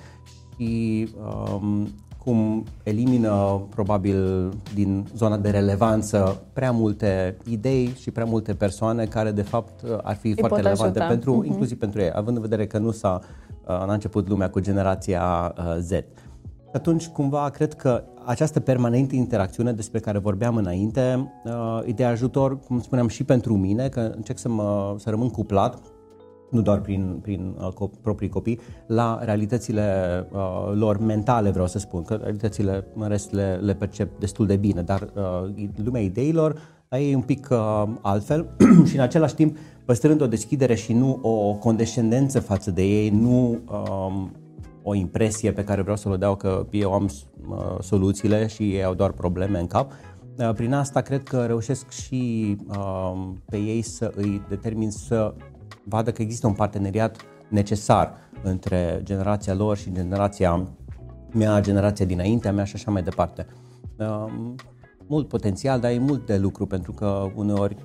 și 0.57 1.07
um, 1.53 1.87
cum 2.25 2.63
elimină 2.83 3.61
probabil 3.69 4.49
din 4.73 5.05
zona 5.15 5.37
de 5.37 5.49
relevanță 5.49 6.41
prea 6.53 6.71
multe 6.71 7.37
idei 7.49 7.93
și 7.99 8.11
prea 8.11 8.25
multe 8.25 8.53
persoane 8.53 9.05
care 9.05 9.31
de 9.31 9.41
fapt 9.41 9.83
ar 10.03 10.15
fi 10.15 10.27
Îi 10.27 10.35
foarte 10.39 10.61
relevante 10.61 10.99
ajuta. 10.99 11.13
pentru, 11.13 11.41
uh-huh. 11.41 11.47
inclusiv 11.47 11.77
pentru 11.77 12.01
ei, 12.01 12.11
având 12.13 12.35
în 12.35 12.41
vedere 12.41 12.67
că 12.67 12.77
nu 12.77 12.91
s-a 12.91 13.19
n-a 13.67 13.93
început 13.93 14.27
lumea 14.27 14.49
cu 14.49 14.59
generația 14.59 15.53
uh, 15.57 15.75
Z. 15.79 15.91
Atunci, 16.73 17.07
cumva, 17.07 17.49
cred 17.49 17.73
că 17.73 18.03
această 18.25 18.59
permanentă 18.59 19.15
interacțiune 19.15 19.71
despre 19.71 19.99
care 19.99 20.17
vorbeam 20.17 20.55
înainte 20.55 21.31
uh, 21.43 21.81
e 21.85 21.91
de 21.91 22.03
ajutor, 22.03 22.59
cum 22.59 22.81
spuneam, 22.81 23.07
și 23.07 23.23
pentru 23.23 23.57
mine, 23.57 23.87
că 23.87 24.11
încerc 24.15 24.37
să, 24.37 24.49
mă, 24.49 24.95
să 24.97 25.09
rămân 25.09 25.29
cuplat 25.29 25.79
nu 26.49 26.61
doar 26.61 26.81
prin, 26.81 27.19
prin 27.21 27.55
uh, 27.57 27.67
co- 27.67 28.01
proprii 28.01 28.29
copii, 28.29 28.59
la 28.87 29.19
realitățile 29.23 29.83
uh, 30.31 30.71
lor 30.73 30.97
mentale, 30.97 31.49
vreau 31.49 31.67
să 31.67 31.79
spun, 31.79 32.03
că 32.03 32.13
realitățile 32.13 32.87
în 32.95 33.07
rest 33.07 33.31
le, 33.31 33.59
le 33.61 33.73
percep 33.73 34.19
destul 34.19 34.45
de 34.45 34.55
bine, 34.55 34.81
dar 34.81 35.09
uh, 35.15 35.67
lumea 35.83 36.01
ideilor 36.01 36.59
e 36.89 37.15
un 37.15 37.21
pic 37.21 37.47
uh, 37.51 37.83
altfel 38.01 38.47
și 38.87 38.95
în 38.95 39.01
același 39.01 39.35
timp 39.35 39.57
păstrând 39.85 40.21
o 40.21 40.27
deschidere 40.27 40.75
și 40.75 40.93
nu 40.93 41.19
o 41.21 41.53
condescendență 41.53 42.39
față 42.39 42.71
de 42.71 42.83
ei, 42.83 43.09
nu 43.09 43.59
um, 43.69 44.31
o 44.83 44.93
impresie 44.93 45.51
pe 45.51 45.63
care 45.63 45.81
vreau 45.81 45.97
să 45.97 46.09
o 46.09 46.17
dau 46.17 46.35
că 46.35 46.65
eu 46.71 46.93
am 46.93 47.09
uh, 47.49 47.57
soluțiile 47.79 48.47
și 48.47 48.63
ei 48.63 48.83
au 48.83 48.93
doar 48.93 49.11
probleme 49.11 49.59
în 49.59 49.67
cap. 49.67 49.91
Uh, 50.37 50.53
prin 50.53 50.73
asta 50.73 51.01
cred 51.01 51.23
că 51.23 51.45
reușesc 51.45 51.89
și 51.89 52.55
uh, 52.67 53.27
pe 53.45 53.57
ei 53.57 53.81
să 53.81 54.11
îi 54.15 54.41
determin 54.49 54.91
să 54.91 55.33
vadă 55.85 56.11
că 56.11 56.21
există 56.21 56.47
un 56.47 56.53
parteneriat 56.53 57.17
necesar 57.49 58.13
între 58.43 58.99
generația 59.03 59.53
lor 59.53 59.77
și 59.77 59.91
generația 59.91 60.67
mea, 61.33 61.61
generația 61.61 62.05
dinaintea 62.05 62.51
mea 62.51 62.63
și 62.63 62.75
așa 62.75 62.91
mai 62.91 63.03
departe. 63.03 63.47
Uh, 63.97 64.25
mult 65.07 65.27
potențial, 65.27 65.79
dar 65.79 65.91
e 65.91 65.97
mult 65.97 66.25
de 66.25 66.37
lucru 66.37 66.65
pentru 66.65 66.91
că 66.91 67.27
uneori 67.35 67.75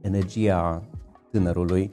energia 0.00 0.82
tânărului 1.30 1.90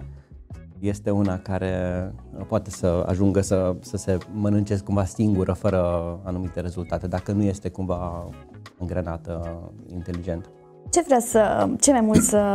este 0.79 1.09
una 1.09 1.39
care 1.39 2.13
poate 2.47 2.69
să 2.69 3.03
ajungă 3.07 3.41
să, 3.41 3.75
să 3.79 3.97
se 3.97 4.17
mănânce 4.33 4.77
cumva 4.77 5.05
singură, 5.05 5.53
fără 5.53 5.81
anumite 6.23 6.59
rezultate, 6.59 7.07
dacă 7.07 7.31
nu 7.31 7.43
este 7.43 7.69
cumva 7.69 8.29
îngrenată 8.77 9.61
inteligent. 9.87 10.49
Ce 10.89 11.01
vrea 11.01 11.19
să, 11.19 11.69
ce 11.79 11.91
mai 11.91 12.01
mult 12.01 12.21
să 12.21 12.53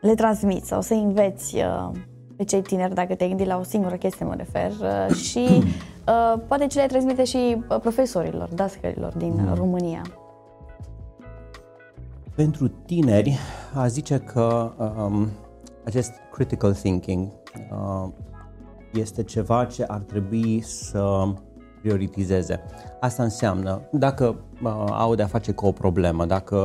le 0.00 0.14
transmiți 0.14 0.68
sau 0.68 0.80
să 0.80 0.94
înveți 0.94 1.56
uh, 1.56 1.90
pe 2.36 2.44
cei 2.44 2.62
tineri, 2.62 2.94
dacă 2.94 3.14
te 3.14 3.28
gândi 3.28 3.44
la 3.44 3.58
o 3.58 3.62
singură 3.62 3.94
chestie 3.94 4.26
mă 4.26 4.34
refer, 4.34 4.70
uh, 4.70 5.14
și 5.28 5.48
uh, 5.48 6.40
poate 6.46 6.66
ce 6.66 6.80
le 6.80 6.86
transmite 6.86 7.24
și 7.24 7.62
profesorilor, 7.80 8.48
dascărilor 8.54 9.12
din 9.16 9.32
mm. 9.32 9.54
România. 9.54 10.02
Pentru 12.34 12.68
tineri, 12.68 13.38
a 13.74 13.86
zice 13.86 14.18
că 14.18 14.72
um, 14.78 15.28
acest 15.84 16.12
critical 16.32 16.74
thinking 16.74 17.28
uh, 17.70 18.08
este 18.92 19.22
ceva 19.22 19.64
ce 19.64 19.84
ar 19.84 19.98
trebui 19.98 20.60
să 20.60 21.24
prioritizeze. 21.80 22.60
Asta 23.00 23.22
înseamnă, 23.22 23.80
dacă 23.92 24.36
uh, 24.62 24.84
au 24.90 25.14
de 25.14 25.22
a 25.22 25.26
face 25.26 25.52
cu 25.52 25.66
o 25.66 25.72
problemă, 25.72 26.24
dacă 26.24 26.56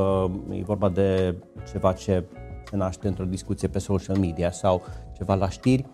e 0.50 0.64
vorba 0.64 0.90
de 0.90 1.36
ceva 1.72 1.94
ce 1.94 2.24
se 2.74 2.80
naște 2.80 3.08
într-o 3.08 3.26
discuție 3.26 3.68
pe 3.68 3.80
social 3.80 4.18
media 4.18 4.52
sau 4.52 4.82
ceva 5.18 5.36
la 5.36 5.50
știri, 5.50 5.86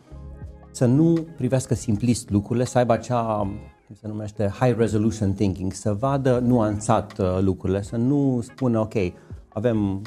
să 0.72 0.86
nu 0.86 1.28
privească 1.38 1.76
simplist 1.76 2.30
lucrurile, 2.30 2.66
să 2.66 2.78
aibă 2.78 2.94
acea 2.94 3.52
se 3.94 4.08
numește 4.08 4.52
high 4.60 4.78
resolution 4.78 5.34
thinking, 5.34 5.74
să 5.74 5.94
vadă 5.94 6.40
nuanțat 6.46 7.18
uh, 7.18 7.38
lucrurile, 7.42 7.82
să 7.82 7.96
nu 7.96 8.40
spună, 8.42 8.80
ok, 8.80 8.94
avem, 9.48 10.02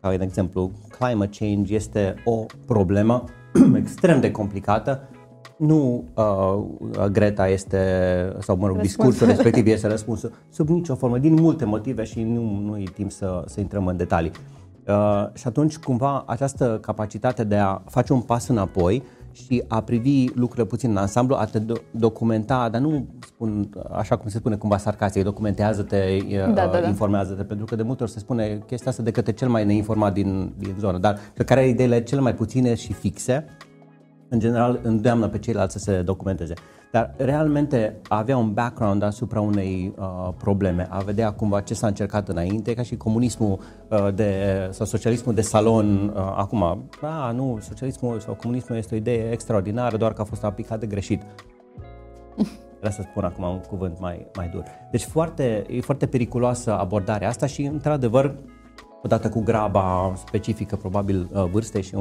ca 0.00 0.08
un 0.08 0.20
exemplu, 0.20 0.70
climate 0.98 1.38
change 1.38 1.74
este 1.74 2.14
o 2.24 2.44
problemă 2.66 3.24
extrem 3.82 4.20
de 4.20 4.30
complicată, 4.30 5.08
nu 5.56 6.04
uh, 6.14 7.04
Greta 7.12 7.48
este, 7.48 7.78
sau 8.38 8.56
mă 8.56 8.66
rog, 8.66 8.80
discursul 8.80 9.26
respectiv 9.26 9.66
este 9.66 9.86
răspunsul 9.86 10.32
sub 10.48 10.68
nicio 10.68 10.94
formă, 10.94 11.18
din 11.18 11.34
multe 11.34 11.64
motive 11.64 12.04
și 12.04 12.22
nu, 12.22 12.60
nu 12.60 12.78
e 12.78 12.84
timp 12.94 13.10
să, 13.10 13.42
să 13.46 13.60
intrăm 13.60 13.86
în 13.86 13.96
detalii. 13.96 14.32
Uh, 14.88 15.26
și 15.34 15.46
atunci, 15.46 15.76
cumva, 15.76 16.24
această 16.26 16.78
capacitate 16.80 17.44
de 17.44 17.56
a 17.56 17.82
face 17.86 18.12
un 18.12 18.20
pas 18.20 18.48
înapoi 18.48 19.02
și 19.32 19.62
a 19.68 19.82
privi 19.82 20.26
lucrurile 20.34 20.66
puțin 20.66 20.90
în 20.90 20.96
ansamblu, 20.96 21.36
a 21.36 21.44
te 21.44 21.60
do- 21.60 21.90
documenta, 21.90 22.68
dar 22.68 22.80
nu 22.80 23.06
spun 23.26 23.70
așa 23.92 24.16
cum 24.16 24.28
se 24.28 24.38
spune 24.38 24.56
cumva 24.56 24.76
sarcastic, 24.76 25.22
documentează-te, 25.22 26.18
uh, 26.26 26.54
da, 26.54 26.66
da, 26.66 26.80
da. 26.80 26.88
informează-te, 26.88 27.42
pentru 27.42 27.66
că 27.66 27.76
de 27.76 27.82
multe 27.82 28.02
ori 28.02 28.12
se 28.12 28.18
spune 28.18 28.62
chestia 28.66 28.90
asta 28.90 29.02
de 29.02 29.10
către 29.10 29.32
cel 29.32 29.48
mai 29.48 29.64
neinformat 29.64 30.12
din, 30.12 30.52
din 30.58 30.74
zonă, 30.78 30.98
dar 30.98 31.18
pe 31.34 31.44
care 31.44 31.60
are 31.60 31.68
ideile 31.68 32.02
cele 32.02 32.20
mai 32.20 32.34
puține 32.34 32.74
și 32.74 32.92
fixe, 32.92 33.44
în 34.28 34.38
general 34.38 34.80
îndeamnă 34.82 35.28
pe 35.28 35.38
ceilalți 35.38 35.72
să 35.72 35.78
se 35.78 36.02
documenteze. 36.02 36.54
Dar 36.96 37.14
realmente 37.16 37.96
a 38.08 38.18
avea 38.18 38.36
un 38.36 38.52
background 38.52 39.02
asupra 39.02 39.40
unei 39.40 39.92
uh, 39.98 40.28
probleme, 40.36 40.86
a 40.90 40.98
vedea 40.98 41.32
cumva 41.32 41.60
ce 41.60 41.74
s-a 41.74 41.86
încercat 41.86 42.28
înainte, 42.28 42.74
ca 42.74 42.82
și 42.82 42.96
comunismul 42.96 43.58
uh, 43.88 44.08
de, 44.14 44.32
sau 44.70 44.86
socialismul 44.86 45.34
de 45.34 45.40
salon 45.40 46.08
uh, 46.08 46.34
acum. 46.36 46.62
A, 47.00 47.30
nu, 47.30 47.58
socialismul 47.60 48.20
sau 48.20 48.34
comunismul 48.34 48.78
este 48.78 48.94
o 48.94 48.96
idee 48.96 49.30
extraordinară, 49.30 49.96
doar 49.96 50.12
că 50.12 50.20
a 50.20 50.24
fost 50.24 50.44
aplicat 50.44 50.80
de 50.80 50.86
greșit. 50.86 51.22
Vreau 52.78 52.92
să 52.92 53.02
spun 53.10 53.24
acum 53.24 53.44
un 53.44 53.60
cuvânt 53.68 54.00
mai, 54.00 54.26
mai 54.36 54.48
dur. 54.48 54.64
Deci 54.90 55.04
foarte, 55.04 55.66
e 55.70 55.80
foarte 55.80 56.06
periculoasă 56.06 56.78
abordarea 56.78 57.28
asta 57.28 57.46
și, 57.46 57.62
într-adevăr, 57.62 58.34
odată 59.02 59.28
cu 59.28 59.40
graba 59.40 60.12
specifică 60.14 60.76
probabil 60.76 61.28
uh, 61.32 61.44
vârstei 61.50 61.82
și 61.82 61.96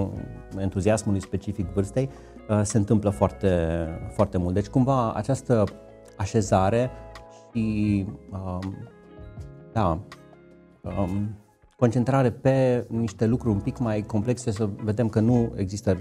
entuziasmului 0.58 1.22
specific 1.22 1.66
vârstei, 1.66 2.10
uh, 2.12 2.35
se 2.64 2.78
întâmplă 2.78 3.10
foarte, 3.10 3.88
foarte 4.14 4.38
mult. 4.38 4.54
Deci 4.54 4.68
cumva 4.68 5.14
această 5.14 5.64
așezare 6.18 6.92
și 7.52 8.06
um, 8.32 8.76
da, 9.74 10.00
um, 10.82 11.36
concentrare 11.78 12.32
pe 12.32 12.86
niște 12.90 13.26
lucruri 13.26 13.54
un 13.54 13.62
pic 13.62 13.78
mai 13.78 14.02
complexe, 14.02 14.52
să 14.52 14.70
vedem 14.84 15.10
că 15.10 15.20
nu 15.20 15.54
există 15.56 16.00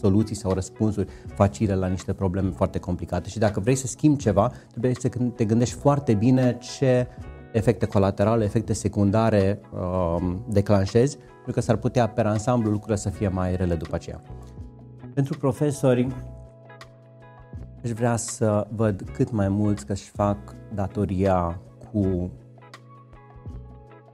soluții 0.00 0.36
sau 0.36 0.52
răspunsuri 0.52 1.08
facile 1.34 1.74
la 1.74 1.86
niște 1.86 2.12
probleme 2.12 2.50
foarte 2.50 2.78
complicate. 2.78 3.28
Și 3.28 3.38
dacă 3.38 3.60
vrei 3.60 3.74
să 3.74 3.86
schimbi 3.86 4.22
ceva, 4.22 4.52
trebuie 4.70 4.94
să 4.94 5.08
te 5.34 5.44
gândești 5.44 5.74
foarte 5.74 6.14
bine 6.14 6.58
ce 6.60 7.08
efecte 7.52 7.86
colaterale, 7.86 8.44
efecte 8.44 8.72
secundare 8.72 9.60
uh, 9.72 10.34
declanșezi, 10.48 11.16
pentru 11.16 11.52
că 11.52 11.60
s-ar 11.60 11.76
putea 11.76 12.08
pe 12.08 12.20
ansamblu 12.20 12.70
lucrurile 12.70 12.96
să 12.98 13.08
fie 13.08 13.28
mai 13.28 13.56
rele 13.56 13.74
după 13.74 13.94
aceea. 13.94 14.20
Pentru 15.14 15.38
profesori, 15.38 16.06
aș 17.84 17.90
vrea 17.90 18.16
să 18.16 18.66
văd 18.74 19.10
cât 19.12 19.30
mai 19.30 19.48
mulți 19.48 19.86
că 19.86 19.92
își 19.92 20.10
fac 20.10 20.38
datoria 20.74 21.60
cu 21.92 22.30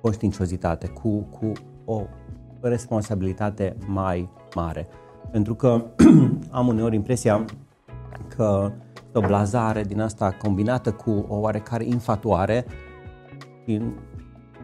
conștiinciozitate, 0.01 0.89
cu, 0.89 1.19
cu 1.19 1.53
o 1.85 2.03
responsabilitate 2.61 3.77
mai 3.87 4.29
mare. 4.55 4.89
Pentru 5.31 5.55
că 5.55 5.85
am 6.51 6.69
uneori 6.69 6.95
impresia 6.95 7.45
că 8.37 8.73
o 9.15 9.21
blazare 9.21 9.85
din 9.85 10.01
asta 10.01 10.31
combinată 10.33 10.93
cu 10.93 11.11
o 11.29 11.35
oarecare 11.37 11.85
infatuare, 11.85 12.65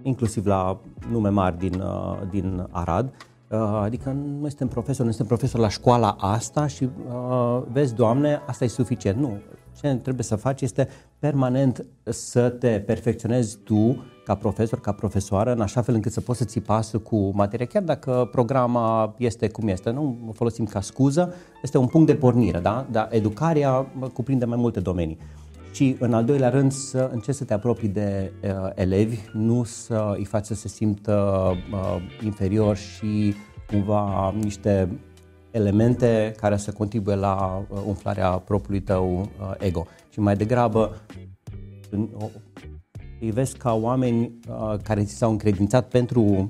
inclusiv 0.03 0.47
la 0.47 0.81
nume 1.11 1.29
mari 1.29 1.59
din, 1.59 1.81
uh, 1.81 2.19
din 2.31 2.67
Arad, 2.71 3.07
uh, 3.07 3.36
Adică 3.83 4.11
nu 4.11 4.49
suntem 4.49 4.69
profesor, 4.69 5.05
nu 5.05 5.11
suntem 5.11 5.37
profesor 5.37 5.61
la 5.61 5.69
școala 5.69 6.17
asta 6.19 6.67
și 6.67 6.85
uh, 7.09 7.63
vezi, 7.73 7.95
Doamne, 7.95 8.43
asta 8.47 8.65
e 8.65 8.69
suficient. 8.69 9.19
Nu, 9.19 9.39
ce 9.81 9.95
trebuie 10.03 10.25
să 10.25 10.37
faci 10.37 10.61
este 10.61 10.89
permanent 11.19 11.87
să 12.05 12.49
te 12.49 12.81
perfecționezi 12.81 13.59
tu 13.65 14.05
ca 14.25 14.35
profesor, 14.35 14.81
ca 14.81 14.93
profesoară, 14.93 15.53
în 15.53 15.61
așa 15.61 15.83
fel 15.83 15.95
încât 15.95 16.13
să 16.13 16.21
poți 16.21 16.39
să 16.39 16.45
ții 16.45 16.61
pasul 16.61 17.01
cu 17.01 17.31
materia, 17.35 17.67
chiar 17.67 17.83
dacă 17.83 18.29
programa 18.31 19.15
este 19.19 19.49
cum 19.49 19.69
este. 19.69 19.91
Nu 19.91 20.17
o 20.29 20.33
folosim 20.33 20.65
ca 20.65 20.81
scuză, 20.81 21.35
este 21.63 21.79
un 21.79 21.87
punct 21.87 22.07
de 22.07 22.15
pornire, 22.15 22.59
da? 22.59 22.87
Dar 22.91 23.09
educarea 23.11 23.87
cuprinde 24.13 24.45
mai 24.45 24.59
multe 24.59 24.81
domenii. 24.81 25.19
Și 25.77 25.97
în 25.99 26.15
al 26.15 26.25
doilea 26.25 26.49
rând 26.49 26.73
să 26.73 27.11
încerci 27.13 27.37
să 27.37 27.45
te 27.45 27.55
apropii 27.55 27.89
de 27.89 28.33
uh, 28.43 28.71
elevi, 28.75 29.19
nu 29.33 29.65
să 29.65 30.15
îi 30.17 30.25
faci 30.25 30.45
să 30.45 30.55
se 30.55 30.69
simtă 30.69 31.45
uh, 31.73 31.97
inferior 32.25 32.77
și 32.77 33.35
cumva 33.67 34.35
niște 34.41 34.89
elemente 35.51 36.35
care 36.37 36.57
să 36.57 36.73
contribuie 36.73 37.15
la 37.17 37.67
uh, 37.69 37.79
umflarea 37.87 38.31
propriului 38.31 38.83
tău 38.83 39.21
uh, 39.21 39.55
ego. 39.59 39.87
Și 40.11 40.21
mai 40.21 40.37
degrabă 40.37 40.97
îi 43.21 43.31
vezi 43.31 43.57
ca 43.57 43.75
oameni 43.75 44.39
uh, 44.49 44.75
care 44.83 45.05
ți 45.05 45.17
s-au 45.17 45.31
încredințat 45.31 45.89
pentru 45.89 46.49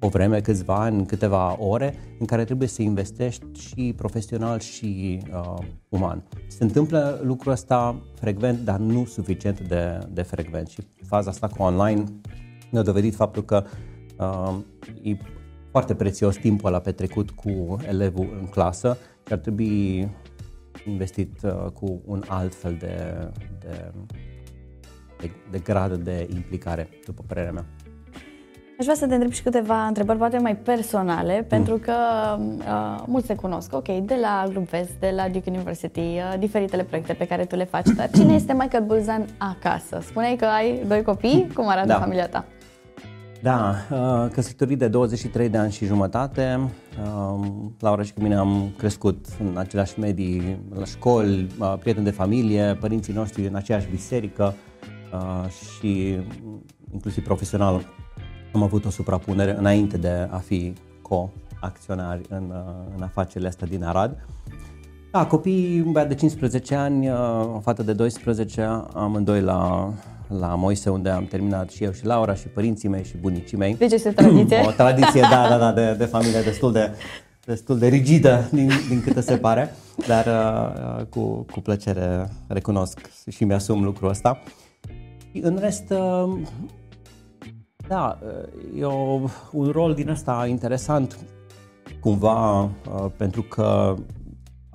o 0.00 0.08
vreme, 0.08 0.40
câțiva 0.40 0.74
ani, 0.74 1.06
câteva 1.06 1.56
ore, 1.62 1.94
în 2.18 2.26
care 2.26 2.44
trebuie 2.44 2.68
să 2.68 2.82
investești 2.82 3.46
și 3.58 3.92
profesional 3.96 4.58
și 4.58 5.20
uh, 5.32 5.54
uman. 5.88 6.22
Se 6.46 6.64
întâmplă 6.64 7.20
lucrul 7.22 7.52
ăsta 7.52 8.02
frecvent, 8.14 8.58
dar 8.58 8.78
nu 8.78 9.04
suficient 9.04 9.60
de, 9.60 9.98
de 10.12 10.22
frecvent. 10.22 10.68
Și 10.68 10.80
faza 11.06 11.30
asta 11.30 11.46
cu 11.46 11.62
online 11.62 12.04
ne-a 12.70 12.82
dovedit 12.82 13.14
faptul 13.14 13.44
că 13.44 13.64
uh, 14.18 14.54
e 15.02 15.16
foarte 15.70 15.94
prețios 15.94 16.36
timpul 16.36 16.68
ăla 16.68 16.78
petrecut 16.78 17.30
cu 17.30 17.76
elevul 17.86 18.36
în 18.40 18.46
clasă 18.46 18.96
și 19.26 19.32
ar 19.32 19.38
trebui 19.38 20.08
investit 20.86 21.42
uh, 21.42 21.70
cu 21.72 22.02
un 22.04 22.22
alt 22.28 22.54
fel 22.54 22.76
de, 22.78 23.28
de, 23.58 23.92
de, 25.18 25.30
de 25.50 25.58
grad 25.58 25.96
de 25.96 26.28
implicare, 26.34 26.88
după 27.04 27.22
părerea 27.26 27.52
mea. 27.52 27.66
Aș 28.78 28.84
vrea 28.84 28.96
să 28.96 29.06
te 29.06 29.14
întreb 29.14 29.32
și 29.32 29.42
câteva 29.42 29.86
întrebări 29.86 30.18
poate 30.18 30.38
mai 30.38 30.56
personale, 30.56 31.38
mm. 31.40 31.46
pentru 31.48 31.76
că 31.76 31.92
uh, 32.38 33.04
mulți 33.06 33.26
se 33.26 33.34
cunosc, 33.34 33.74
ok, 33.74 33.86
de 33.86 34.16
la 34.20 34.46
Group 34.48 34.68
Vest, 34.68 34.90
de 35.00 35.12
la 35.16 35.28
Duke 35.28 35.50
University, 35.50 36.00
uh, 36.00 36.34
diferitele 36.38 36.82
proiecte 36.82 37.12
pe 37.12 37.26
care 37.26 37.44
tu 37.44 37.56
le 37.56 37.64
faci, 37.64 37.88
dar 37.88 38.10
cine 38.10 38.34
este 38.34 38.52
Michael 38.52 38.84
Bulzan 38.84 39.26
acasă? 39.38 39.98
Spuneai 40.02 40.36
că 40.36 40.44
ai 40.44 40.84
doi 40.86 41.02
copii, 41.02 41.50
cum 41.54 41.68
arată 41.68 41.86
da. 41.86 41.98
familia 41.98 42.28
ta? 42.28 42.44
Da, 43.42 43.74
uh, 43.90 44.30
căsătorit 44.32 44.78
de 44.78 44.88
23 44.88 45.48
de 45.48 45.58
ani 45.58 45.72
și 45.72 45.84
jumătate. 45.84 46.60
Uh, 47.02 47.46
Laura 47.80 48.02
și 48.02 48.12
cu 48.12 48.20
mine 48.20 48.34
am 48.34 48.72
crescut 48.78 49.26
în 49.40 49.56
aceleași 49.56 50.00
medii, 50.00 50.60
la 50.74 50.84
școli, 50.84 51.46
uh, 51.58 51.74
prieteni 51.78 52.04
de 52.04 52.10
familie, 52.10 52.76
părinții 52.80 53.12
noștri 53.12 53.46
în 53.46 53.54
aceeași 53.54 53.88
biserică 53.90 54.54
și 55.78 56.18
inclusiv 56.92 57.24
profesional 57.24 57.84
am 58.56 58.62
avut 58.62 58.84
o 58.84 58.90
suprapunere 58.90 59.56
înainte 59.58 59.96
de 59.96 60.28
a 60.30 60.36
fi 60.36 60.72
co-acționari 61.02 62.20
în, 62.28 62.52
în 62.96 63.02
afacerile 63.02 63.48
astea 63.48 63.66
din 63.66 63.84
Arad. 63.84 64.26
Da, 65.12 65.26
copii, 65.26 65.82
un 65.86 65.92
băiat 65.92 66.08
de 66.08 66.14
15 66.14 66.74
ani, 66.74 67.10
o 67.54 67.60
fată 67.60 67.82
de 67.82 67.92
12, 67.92 68.62
amândoi 68.92 69.40
la 69.40 69.92
la 70.28 70.54
Moise, 70.54 70.90
unde 70.90 71.08
am 71.08 71.24
terminat 71.24 71.70
și 71.70 71.84
eu 71.84 71.92
și 71.92 72.04
Laura 72.04 72.34
și 72.34 72.46
părinții 72.46 72.88
mei 72.88 73.04
și 73.04 73.16
bunicii 73.16 73.56
mei. 73.56 73.74
Deci 73.74 73.92
este 73.92 74.10
tradiție? 74.10 74.62
o 74.68 74.70
tradiție, 74.70 75.20
da, 75.20 75.46
da, 75.48 75.58
da, 75.58 75.72
de, 75.72 75.94
de 75.98 76.04
familie 76.04 76.40
destul 76.40 76.72
de, 76.72 76.90
destul 77.44 77.78
de 77.78 77.86
rigidă 77.86 78.48
din, 78.52 78.70
din 78.88 79.02
câte 79.02 79.20
se 79.20 79.36
pare, 79.36 79.74
dar 80.06 80.26
uh, 80.26 81.04
cu, 81.04 81.46
cu 81.52 81.60
plăcere 81.60 82.28
recunosc 82.46 83.00
și 83.30 83.44
mi-asum 83.44 83.84
lucrul 83.84 84.08
ăsta. 84.08 84.42
Și 85.32 85.40
în 85.42 85.58
rest, 85.60 85.90
uh, 85.90 86.38
da, 87.88 88.18
uh, 88.22 88.80
e 88.80 88.84
o, 88.84 89.20
un 89.52 89.70
rol 89.70 89.94
din 89.94 90.08
ăsta 90.08 90.46
interesant 90.48 91.18
cumva 92.00 92.62
uh, 92.62 92.70
pentru 93.16 93.42
că 93.42 93.94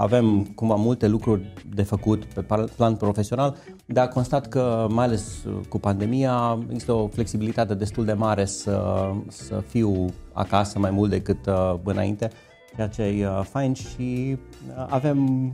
avem 0.02 0.43
cumva 0.43 0.76
multe 0.76 1.08
lucruri 1.08 1.54
de 1.74 1.84
făcut 1.84 2.24
pe 2.24 2.45
plan 2.76 2.95
profesional, 2.95 3.56
dar 3.86 4.08
constat 4.08 4.47
că, 4.47 4.88
mai 4.89 5.06
ales 5.06 5.45
cu 5.69 5.80
pandemia, 5.80 6.60
există 6.69 6.91
o 6.91 7.08
flexibilitate 7.08 7.74
destul 7.74 8.06
de 8.06 8.13
mare 8.13 8.45
să, 8.45 9.10
să 9.28 9.63
fiu 9.67 10.06
acasă 10.34 10.80
mai 10.80 10.91
mult 10.91 11.10
decât 11.10 11.45
uh, 11.45 11.74
înainte, 11.84 12.30
ceea 12.76 12.88
ce 12.88 13.02
e 13.02 13.28
uh, 13.28 13.41
fain 13.43 13.74
și 13.74 14.38
uh, 14.67 14.86
avem 14.89 15.52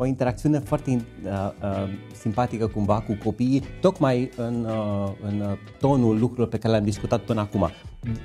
o 0.00 0.06
interacțiune 0.06 0.58
foarte 0.58 0.90
uh, 0.90 1.30
uh, 1.62 1.88
simpatică 2.20 2.66
cumva 2.66 3.00
cu 3.00 3.18
copiii, 3.24 3.62
tocmai 3.80 4.30
în, 4.36 4.64
uh, 4.64 5.10
în 5.22 5.56
tonul 5.80 6.18
lucrurilor 6.18 6.48
pe 6.48 6.58
care 6.58 6.72
le-am 6.72 6.84
discutat 6.84 7.20
până 7.20 7.40
acum. 7.40 7.70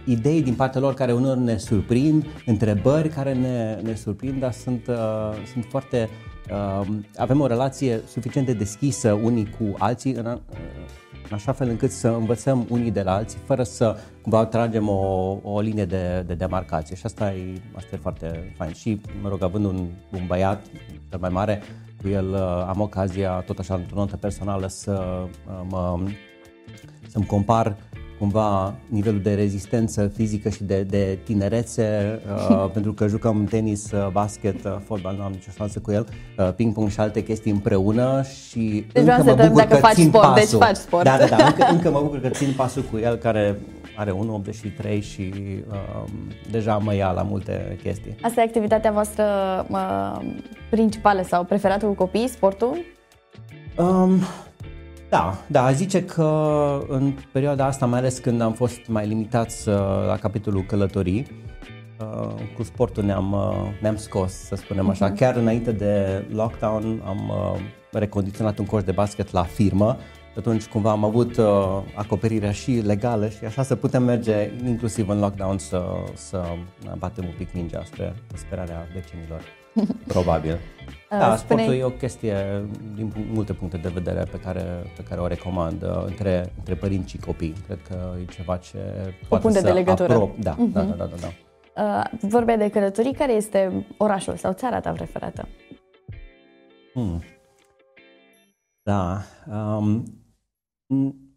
Idei 0.06 0.42
din 0.42 0.54
partea 0.54 0.82
lor 0.82 0.94
care 0.94 1.14
uneori 1.14 1.40
ne 1.40 1.58
surprind, 1.58 2.26
întrebări 2.46 3.10
care 3.10 3.34
ne, 3.34 3.80
ne 3.84 3.96
surprind, 3.96 4.40
dar 4.40 4.52
sunt, 4.52 4.88
uh, 4.88 4.96
sunt 5.52 5.66
foarte... 5.70 6.10
Uh, 6.52 6.88
avem 7.18 7.40
o 7.40 7.48
relație 7.48 8.02
suficient 8.08 8.48
de 8.48 8.54
deschisă 8.54 9.12
unii 9.12 9.50
cu 9.50 9.76
alții 9.78 10.14
în, 10.14 10.26
uh, 10.26 10.38
în 11.30 11.34
așa 11.34 11.52
fel 11.52 11.70
încât 11.70 11.92
să 11.92 12.08
învățăm 12.08 12.66
unii 12.70 12.92
de 12.92 13.02
la 13.02 13.14
alții 13.14 13.40
fără 13.46 13.64
să 13.64 13.98
cumva 14.22 14.46
tragem 14.46 14.88
o, 14.88 15.38
o 15.44 15.60
linie 15.60 15.86
de, 15.86 16.24
de 16.28 16.34
demarcație 16.34 16.96
și 16.96 17.06
asta 17.06 17.34
e, 17.34 17.62
asta 17.76 17.90
e 17.94 17.98
foarte 17.98 18.54
fain. 18.58 18.74
Și, 18.74 19.02
mă 19.22 19.30
rog, 19.30 19.44
având 19.44 19.66
un, 19.66 19.88
un 20.12 20.24
băiat 20.28 20.66
cel 21.14 21.22
mai 21.22 21.32
mare, 21.34 21.62
cu 22.02 22.08
el 22.08 22.30
uh, 22.30 22.66
am 22.68 22.80
ocazia, 22.80 23.32
tot 23.32 23.60
așa, 23.60 23.74
într-o 23.74 23.96
notă 23.96 24.16
personală, 24.16 24.68
să 24.68 25.02
uh, 25.48 25.62
mă, 25.70 26.00
să-mi 27.08 27.26
compar 27.26 27.76
cumva 28.20 28.76
nivelul 28.88 29.22
de 29.22 29.34
rezistență 29.34 30.08
fizică 30.08 30.50
și 30.50 30.64
de, 30.64 30.84
de 30.84 31.20
tinerețe, 31.24 32.20
uh, 32.50 32.66
pentru 32.74 32.94
că 32.94 33.08
jucăm 33.08 33.46
tenis, 33.46 33.92
uh, 33.92 34.08
basket, 34.12 34.64
uh, 34.66 34.76
fotbal, 34.86 35.16
nu 35.16 35.24
am 35.24 35.32
nicio 35.32 35.52
șansă 35.56 35.80
cu 35.80 35.92
el, 35.92 36.08
uh, 36.38 36.54
ping-pong 36.56 36.90
și 36.90 37.00
alte 37.00 37.24
chestii 37.24 37.52
împreună 37.52 38.22
și 38.22 38.86
deci 38.92 39.04
încă 39.08 39.24
mă 39.24 39.46
bucur 39.48 39.64
că 39.64 39.76
faci 39.76 39.94
țin 39.94 40.08
sport, 40.08 40.34
deci 40.34 40.44
pasul. 40.44 40.60
Deci 40.60 40.68
faci 40.68 40.76
sport. 40.76 41.04
Da, 41.04 41.18
da, 41.18 41.26
da, 41.26 41.46
încă, 41.46 41.68
încă 41.70 41.92
mă 41.92 42.00
bucur 42.02 42.20
că 42.20 42.30
țin 42.30 42.54
pasul 42.56 42.84
cu 42.92 42.98
el 42.98 43.16
care 43.16 43.60
are 43.96 44.12
1,83 44.12 45.02
și 45.02 45.34
uh, 45.70 46.10
deja 46.52 46.78
mă 46.78 46.96
ia 46.96 47.12
la 47.12 47.22
multe 47.22 47.78
chestii. 47.84 48.16
Asta 48.22 48.42
e 48.42 48.44
activitatea 48.44 48.92
voastră 48.92 49.26
uh, 49.70 50.20
principală 50.70 51.22
sau 51.22 51.44
preferată 51.44 51.86
cu 51.86 51.94
copiii, 51.94 52.28
sportul? 52.28 52.78
Um, 53.78 54.20
da, 55.10 55.38
da, 55.48 55.72
zice 55.72 56.04
că 56.04 56.80
în 56.88 57.14
perioada 57.32 57.66
asta, 57.66 57.86
mai 57.86 58.00
ales 58.00 58.18
când 58.18 58.42
am 58.42 58.54
fost 58.54 58.80
mai 58.88 59.08
limitați 59.08 59.70
uh, 59.70 59.76
la 60.08 60.18
capitolul 60.22 60.62
călătorii, 60.62 61.28
uh, 62.00 62.34
cu 62.56 62.64
sportul 62.64 63.04
ne-am, 63.04 63.32
uh, 63.32 63.82
ne-am 63.82 63.96
scos, 63.96 64.32
să 64.32 64.56
spunem 64.56 64.90
așa. 64.90 65.12
Uh-huh. 65.12 65.18
Chiar 65.18 65.36
înainte 65.36 65.72
de 65.72 66.26
lockdown 66.32 67.02
am 67.06 67.32
recondiționat 67.92 68.58
un 68.58 68.66
coș 68.66 68.84
de 68.84 68.92
basket 68.92 69.32
la 69.32 69.44
firmă 69.44 69.98
atunci 70.38 70.66
cumva 70.66 70.92
am 70.92 71.04
avut 71.04 71.38
uh, 71.38 71.46
acoperirea 71.96 72.52
și 72.52 72.72
legală 72.72 73.30
și 73.30 73.46
așa 73.46 73.64
să 73.64 73.76
putem 73.76 74.04
merge 74.04 74.52
inclusiv 74.66 75.10
în 75.10 75.20
lockdown 75.20 75.58
să, 75.58 75.84
să 76.14 76.44
batem 76.98 77.26
un 77.26 77.34
pic 77.38 77.54
mingea 77.54 77.84
spre 77.84 78.16
sperarea 78.34 78.88
vecinilor. 78.94 79.42
Probabil. 80.14 80.52
Uh, 80.52 81.20
da, 81.20 81.36
sportul 81.36 81.74
e 81.74 81.84
o 81.84 81.90
chestie 81.90 82.66
din 82.96 83.14
multe 83.34 83.54
puncte 83.54 83.78
de 83.78 83.90
vedere 83.94 84.24
pe 84.32 84.40
care, 84.40 84.92
pe 84.96 85.04
care 85.04 85.22
o 85.22 85.28
recomand 85.28 85.84
uh, 85.84 86.04
între, 86.06 86.54
între 86.58 86.76
părinți 86.76 87.10
și 87.10 87.18
copii. 87.18 87.54
Cred 87.66 87.80
că 87.90 88.14
e 88.22 88.26
ceva 88.26 88.58
ce 88.58 88.78
poate 89.28 89.44
punte 89.44 89.60
să 89.60 89.66
de 89.66 89.72
legătură. 89.72 90.14
Aprop. 90.14 90.38
Da, 90.38 90.56
uh-huh. 90.56 90.72
da, 90.74 90.82
da, 90.82 90.94
da, 90.94 91.06
da, 91.06 91.16
da. 91.22 91.28
Uh, 91.76 92.04
vorbeai 92.22 92.58
de 92.58 92.70
călătorii, 92.70 93.14
care 93.14 93.34
este 93.34 93.86
orașul 93.98 94.36
sau 94.36 94.54
țara 94.54 94.80
ta 94.80 94.92
preferată? 94.92 95.48
Hmm. 96.94 97.24
Da. 98.84 99.22
Um, 99.48 100.04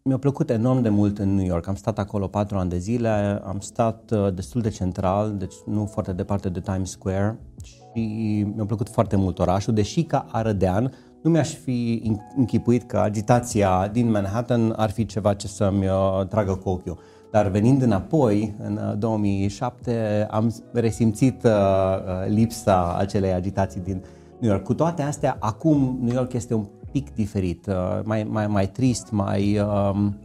mi-a 0.03 0.17
plăcut 0.17 0.49
enorm 0.49 0.81
de 0.81 0.89
mult 0.89 1.19
în 1.19 1.35
New 1.35 1.45
York. 1.45 1.67
Am 1.67 1.75
stat 1.75 1.99
acolo 1.99 2.27
patru 2.27 2.57
ani 2.57 2.69
de 2.69 2.77
zile, 2.77 3.41
am 3.45 3.59
stat 3.59 4.11
uh, 4.11 4.33
destul 4.33 4.61
de 4.61 4.69
central, 4.69 5.37
deci 5.37 5.55
nu 5.65 5.85
foarte 5.85 6.13
departe 6.13 6.49
de 6.49 6.59
Times 6.59 6.89
Square 6.89 7.39
și 7.63 8.45
mi-a 8.55 8.65
plăcut 8.65 8.89
foarte 8.89 9.15
mult 9.15 9.39
orașul, 9.39 9.73
deși 9.73 10.03
ca 10.03 10.25
arădean 10.31 10.91
nu 11.21 11.33
mi-aș 11.33 11.53
fi 11.53 12.11
închipuit 12.35 12.83
că 12.83 12.97
agitația 12.97 13.89
din 13.91 14.11
Manhattan 14.11 14.73
ar 14.75 14.89
fi 14.89 15.05
ceva 15.05 15.33
ce 15.33 15.47
să-mi 15.47 15.87
uh, 15.87 16.25
tragă 16.27 16.55
cu 16.55 16.69
ochiul. 16.69 16.99
Dar 17.31 17.47
venind 17.47 17.81
înapoi, 17.81 18.55
în 18.59 18.95
2007, 18.99 19.91
uh, 19.91 20.35
am 20.35 20.55
resimțit 20.73 21.43
uh, 21.43 21.51
lipsa 22.27 22.95
acelei 22.97 23.33
agitații 23.33 23.81
din 23.81 24.03
New 24.39 24.51
York. 24.51 24.63
Cu 24.63 24.73
toate 24.73 25.01
astea, 25.01 25.37
acum 25.39 25.99
New 26.01 26.13
York 26.13 26.33
este 26.33 26.53
un 26.53 26.65
pic 26.99 27.15
diferit, 27.15 27.69
mai, 28.03 28.23
mai, 28.23 28.47
mai 28.47 28.67
trist, 28.67 29.11
mai, 29.11 29.59
um, 29.59 30.17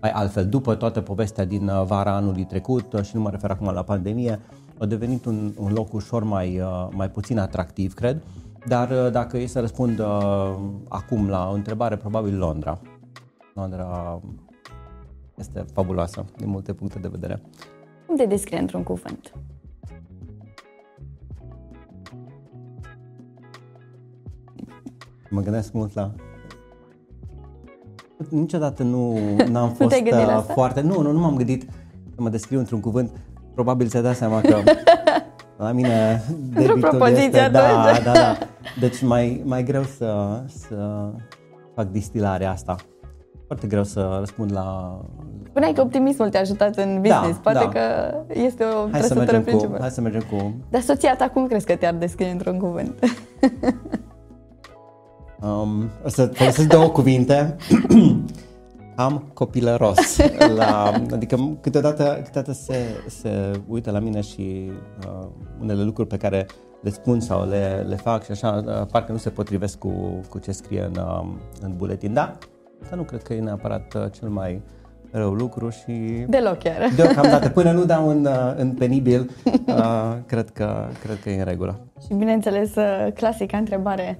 mai 0.00 0.10
altfel. 0.10 0.46
După 0.48 0.74
toată 0.74 1.00
povestea 1.00 1.44
din 1.44 1.70
vara 1.84 2.14
anului 2.14 2.44
trecut, 2.44 3.00
și 3.02 3.16
nu 3.16 3.20
mă 3.20 3.30
refer 3.30 3.50
acum 3.50 3.72
la 3.72 3.82
pandemie, 3.82 4.40
a 4.78 4.86
devenit 4.86 5.24
un, 5.24 5.52
un 5.58 5.72
loc 5.72 5.92
ușor 5.92 6.24
mai, 6.24 6.60
uh, 6.60 6.88
mai 6.90 7.10
puțin 7.10 7.38
atractiv, 7.38 7.94
cred. 7.94 8.22
Dar 8.66 8.90
uh, 8.90 9.10
dacă 9.10 9.38
e 9.38 9.46
să 9.46 9.60
răspund 9.60 9.98
uh, 9.98 10.56
acum 10.88 11.28
la 11.28 11.48
o 11.50 11.54
întrebare, 11.54 11.96
probabil 11.96 12.38
Londra. 12.38 12.80
Londra 13.54 14.20
este 15.34 15.64
fabuloasă 15.72 16.24
din 16.36 16.48
multe 16.48 16.72
puncte 16.72 16.98
de 16.98 17.08
vedere. 17.08 17.42
Cum 18.06 18.16
te 18.16 18.26
descrie 18.26 18.58
într-un 18.58 18.82
cuvânt? 18.82 19.32
Mă 25.36 25.42
gândesc 25.42 25.72
mult 25.72 25.94
la... 25.94 26.10
Niciodată 28.28 28.82
nu 28.82 29.18
am 29.54 29.70
fost 29.70 29.96
nu 30.00 30.40
foarte... 30.40 30.80
Nu, 30.80 31.00
nu, 31.00 31.12
nu 31.12 31.18
m-am 31.18 31.36
gândit 31.36 31.62
să 32.14 32.22
mă 32.22 32.28
descriu 32.28 32.58
într-un 32.58 32.80
cuvânt 32.80 33.10
probabil 33.54 33.88
ți-ai 33.88 34.02
dat 34.02 34.16
seama 34.16 34.40
că 34.40 34.56
la 35.64 35.72
mine 35.72 36.22
debitul 36.54 37.06
este... 37.06 37.48
Da, 37.52 37.60
da, 38.04 38.12
da. 38.12 38.38
Deci 38.80 39.02
mai, 39.02 39.42
mai 39.44 39.64
greu 39.64 39.82
să, 39.82 40.42
să 40.46 41.10
fac 41.74 41.90
distilarea 41.90 42.50
asta. 42.50 42.76
Foarte 43.46 43.66
greu 43.66 43.84
să 43.84 44.16
răspund 44.18 44.52
la... 44.52 44.98
Spuneai 45.48 45.72
că 45.72 45.80
optimismul 45.80 46.28
te-a 46.28 46.40
ajutat 46.40 46.76
în 46.76 46.94
da, 46.94 47.00
business. 47.00 47.40
Da, 47.42 47.50
Poate 47.50 47.64
da. 47.64 47.68
că 47.68 48.14
este 48.32 48.64
o 48.64 48.88
hai 48.90 49.02
să 49.02 49.14
mergem 49.14 49.42
cu, 49.42 49.76
Hai 49.80 49.90
să 49.90 50.00
mergem 50.00 50.22
cu... 50.30 50.54
Dar 50.68 50.80
soția 50.80 51.16
ta 51.16 51.28
cum 51.28 51.46
crezi 51.46 51.66
că 51.66 51.76
te-ar 51.76 51.94
descrie 51.94 52.30
într-un 52.30 52.58
cuvânt? 52.58 52.98
um, 55.40 55.90
o 56.04 56.08
să 56.08 56.26
folosesc 56.26 56.68
două 56.68 56.88
cuvinte. 56.88 57.56
am 58.96 59.30
copilăros. 59.32 60.16
La, 60.56 61.02
adică 61.12 61.58
câteodată, 61.60 62.20
câteodată 62.24 62.52
se, 62.52 62.76
se 63.08 63.50
uită 63.68 63.90
la 63.90 63.98
mine 63.98 64.20
și 64.20 64.70
uh, 65.06 65.26
unele 65.60 65.82
lucruri 65.82 66.08
pe 66.08 66.16
care 66.16 66.46
le 66.82 66.90
spun 66.90 67.20
sau 67.20 67.48
le, 67.48 67.84
le 67.88 67.96
fac 67.96 68.24
și 68.24 68.30
așa, 68.30 68.64
uh, 68.66 68.86
parcă 68.90 69.12
nu 69.12 69.18
se 69.18 69.30
potrivesc 69.30 69.78
cu, 69.78 70.20
cu 70.28 70.38
ce 70.38 70.52
scrie 70.52 70.82
în, 70.82 70.96
uh, 70.96 71.28
în 71.60 71.76
buletin. 71.76 72.12
Da, 72.12 72.38
dar 72.88 72.98
nu 72.98 73.04
cred 73.04 73.22
că 73.22 73.34
e 73.34 73.40
neapărat 73.40 73.94
uh, 73.94 74.12
cel 74.12 74.28
mai 74.28 74.62
rău 75.10 75.32
lucru 75.32 75.68
și... 75.68 76.24
Deloc 76.28 76.58
chiar. 76.58 76.90
Deocamdată, 76.96 77.48
până 77.48 77.72
nu 77.72 77.84
dau 77.84 78.08
în, 78.08 78.24
uh, 78.24 78.54
în 78.56 78.70
penibil, 78.70 79.30
uh, 79.66 80.14
cred, 80.26 80.50
că, 80.50 80.88
cred 81.02 81.18
că 81.22 81.30
e 81.30 81.38
în 81.38 81.44
regulă. 81.44 81.80
Și 82.06 82.14
bineînțeles, 82.14 82.74
uh, 82.74 83.12
clasica 83.14 83.56
întrebare, 83.56 84.18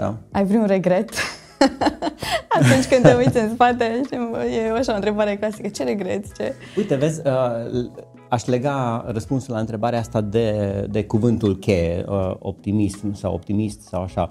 uh, 0.00 0.12
ai 0.32 0.44
vreun 0.44 0.66
regret? 0.66 1.10
Atunci 2.58 2.86
când 2.88 3.02
te 3.02 3.14
uiți 3.14 3.38
în 3.38 3.48
spate, 3.54 4.00
e 4.66 4.78
așa 4.78 4.92
o 4.92 4.94
întrebare 4.94 5.36
clasică. 5.36 5.68
Ce 5.68 5.84
regreți? 5.84 6.32
Ce? 6.36 6.54
Uite, 6.76 6.94
vezi, 6.94 7.22
uh, 7.24 7.88
aș 8.28 8.44
lega 8.44 9.04
răspunsul 9.06 9.54
la 9.54 9.60
întrebarea 9.60 9.98
asta 9.98 10.20
de, 10.20 10.86
de 10.90 11.04
cuvântul 11.04 11.56
cheie, 11.56 12.04
uh, 12.08 12.34
optimism 12.38 13.12
sau 13.12 13.34
optimist 13.34 13.80
sau 13.80 14.02
așa. 14.02 14.28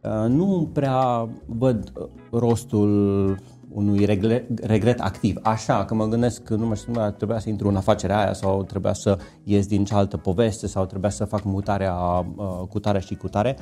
Uh, 0.00 0.28
nu 0.28 0.70
prea 0.72 1.28
văd 1.46 1.92
rostul 2.30 3.36
unui 3.72 4.04
regret, 4.04 4.64
regret 4.64 5.00
activ. 5.00 5.36
Așa, 5.42 5.84
că 5.84 5.94
mă 5.94 6.06
gândesc 6.06 6.42
că 6.42 6.54
nu 6.54 6.66
mă 6.66 6.74
știu, 6.74 6.92
trebuia 7.16 7.38
să 7.38 7.48
intru 7.48 7.68
în 7.68 7.76
afacerea 7.76 8.18
aia 8.18 8.32
sau 8.32 8.62
trebuia 8.62 8.92
să 8.92 9.18
ies 9.44 9.66
din 9.66 9.84
cealaltă 9.84 10.16
poveste 10.16 10.66
sau 10.66 10.86
trebuia 10.86 11.10
să 11.10 11.24
fac 11.24 11.42
mutarea 11.44 11.94
uh, 12.36 12.46
cu 12.68 12.78
tare 12.78 13.00
și 13.00 13.14
cu 13.14 13.28
tare. 13.28 13.56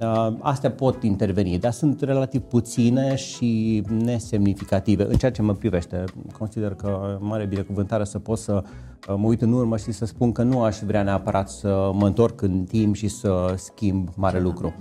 Uh, 0.00 0.34
astea 0.38 0.70
pot 0.70 1.02
interveni, 1.02 1.58
dar 1.58 1.72
sunt 1.72 2.00
relativ 2.00 2.40
puține 2.40 3.14
și 3.14 3.82
nesemnificative 3.88 5.04
în 5.04 5.16
ceea 5.16 5.30
ce 5.30 5.42
mă 5.42 5.52
privește. 5.52 6.04
Consider 6.38 6.74
că 6.74 7.18
mare 7.20 7.46
binecuvântare 7.46 8.04
să 8.04 8.18
pot 8.18 8.38
să 8.38 8.62
uh, 8.62 9.14
mă 9.16 9.26
uit 9.26 9.42
în 9.42 9.52
urmă 9.52 9.76
și 9.76 9.92
să 9.92 10.04
spun 10.04 10.32
că 10.32 10.42
nu 10.42 10.62
aș 10.62 10.78
vrea 10.78 11.02
neapărat 11.02 11.48
să 11.48 11.90
mă 11.94 12.06
întorc 12.06 12.42
în 12.42 12.64
timp 12.64 12.94
și 12.94 13.08
să 13.08 13.54
schimb 13.56 14.08
mare 14.16 14.40
lucru. 14.40 14.74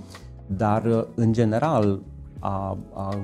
Dar, 0.48 0.86
uh, 0.86 1.04
în 1.16 1.34
general, 1.34 2.02
a, 2.40 2.78
a 2.94 3.18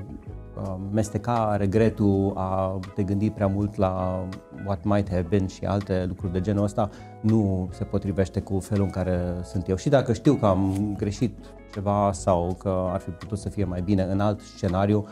mesteca 0.91 1.56
regretul, 1.56 2.34
a 2.36 2.80
te 2.96 3.04
gândi 3.04 3.30
prea 3.30 3.48
mult 3.48 3.76
la 3.76 4.24
what 4.65 4.84
might 4.84 5.10
have 5.10 5.26
been 5.30 5.48
și 5.48 5.65
alte 5.65 6.06
lucruri 6.08 6.34
de 6.34 6.41
genul 6.41 6.63
ăsta 6.63 6.89
nu 7.22 7.70
se 7.72 7.84
potrivește 7.84 8.39
cu 8.39 8.60
felul 8.60 8.86
în 8.86 8.91
care 8.91 9.20
sunt 9.44 9.70
eu. 9.70 9.76
Și 9.76 9.89
dacă 9.89 10.13
știu 10.13 10.34
că 10.34 10.46
am 10.46 10.94
greșit 10.98 11.38
ceva 11.74 12.12
sau 12.12 12.56
că 12.60 12.89
ar 12.91 13.00
fi 13.00 13.10
putut 13.10 13.38
să 13.38 13.50
fie 13.50 13.63
mai 13.63 13.82
bine 13.82 14.04
în 14.04 14.20
alt 14.20 14.39
scenariu, 14.39 15.06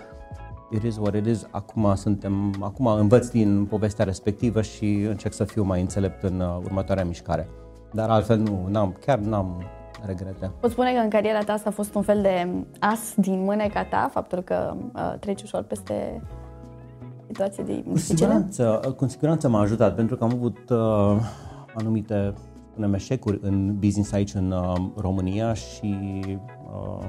it 0.71 0.83
is 0.83 0.97
what 0.97 1.15
it 1.15 1.25
is. 1.25 1.47
Acum 1.51 1.95
suntem, 1.95 2.55
acum 2.59 2.85
învăț 2.85 3.27
din 3.27 3.65
povestea 3.65 4.05
respectivă 4.05 4.61
și 4.61 5.05
încerc 5.09 5.33
să 5.33 5.43
fiu 5.43 5.63
mai 5.63 5.81
înțelept 5.81 6.23
în 6.23 6.39
uh, 6.39 6.57
următoarea 6.63 7.05
mișcare. 7.05 7.49
Dar 7.91 8.09
altfel 8.09 8.37
nu, 8.37 8.67
n-am, 8.69 8.97
chiar 9.05 9.19
n-am 9.19 9.63
regrete. 10.05 10.51
Pot 10.59 10.71
spune 10.71 10.93
că 10.93 10.99
în 10.99 11.09
cariera 11.09 11.43
ta 11.43 11.53
asta 11.53 11.69
a 11.69 11.71
fost 11.71 11.95
un 11.95 12.01
fel 12.01 12.21
de 12.21 12.47
as 12.79 13.13
din 13.15 13.43
mâneca 13.43 13.83
ta, 13.83 14.09
faptul 14.11 14.41
că 14.41 14.75
uh, 14.95 15.13
treci 15.19 15.41
ușor 15.41 15.61
peste 15.61 16.21
situații 17.27 17.63
de 17.63 17.83
cu 17.89 17.97
siguranță, 17.97 18.81
uh, 18.87 18.93
cu 18.93 19.07
siguranță 19.07 19.49
m-a 19.49 19.59
ajutat, 19.59 19.95
pentru 19.95 20.15
că 20.15 20.23
am 20.23 20.31
avut 20.33 20.69
uh, 20.69 21.21
anumite 21.75 22.33
spunem, 22.73 22.93
eșecuri 22.93 23.39
în 23.41 23.79
business 23.79 24.11
aici 24.11 24.33
în 24.33 24.51
uh, 24.51 24.75
România 24.95 25.53
și 25.53 26.21
uh, 26.25 27.05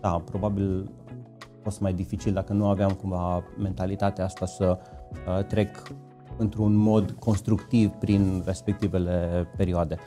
da, 0.00 0.22
probabil 0.24 0.90
a 1.38 1.58
fost 1.62 1.80
mai 1.80 1.92
dificil 1.92 2.32
dacă 2.32 2.52
nu 2.52 2.68
aveam 2.68 2.90
cumva 2.90 3.44
mentalitatea 3.58 4.24
asta 4.24 4.46
să 4.46 4.78
uh, 5.38 5.44
trec 5.44 5.82
într-un 6.36 6.74
mod 6.74 7.10
constructiv 7.10 7.90
prin 7.90 8.42
respectivele 8.46 9.46
perioade. 9.56 9.98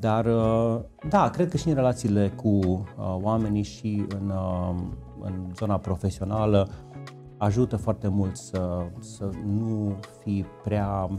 Dar 0.00 0.26
uh, 0.26 0.80
da, 1.08 1.30
cred 1.30 1.48
că 1.48 1.56
și 1.56 1.68
în 1.68 1.74
relațiile 1.74 2.28
cu 2.28 2.48
uh, 2.48 2.84
oamenii 3.22 3.62
și 3.62 4.04
în, 4.08 4.28
uh, 4.28 4.74
în 5.20 5.52
zona 5.54 5.78
profesională 5.78 6.68
ajută 7.36 7.76
foarte 7.76 8.08
mult 8.08 8.36
să, 8.36 8.86
să 8.98 9.30
nu 9.44 9.96
fii 10.22 10.46
prea 10.62 11.10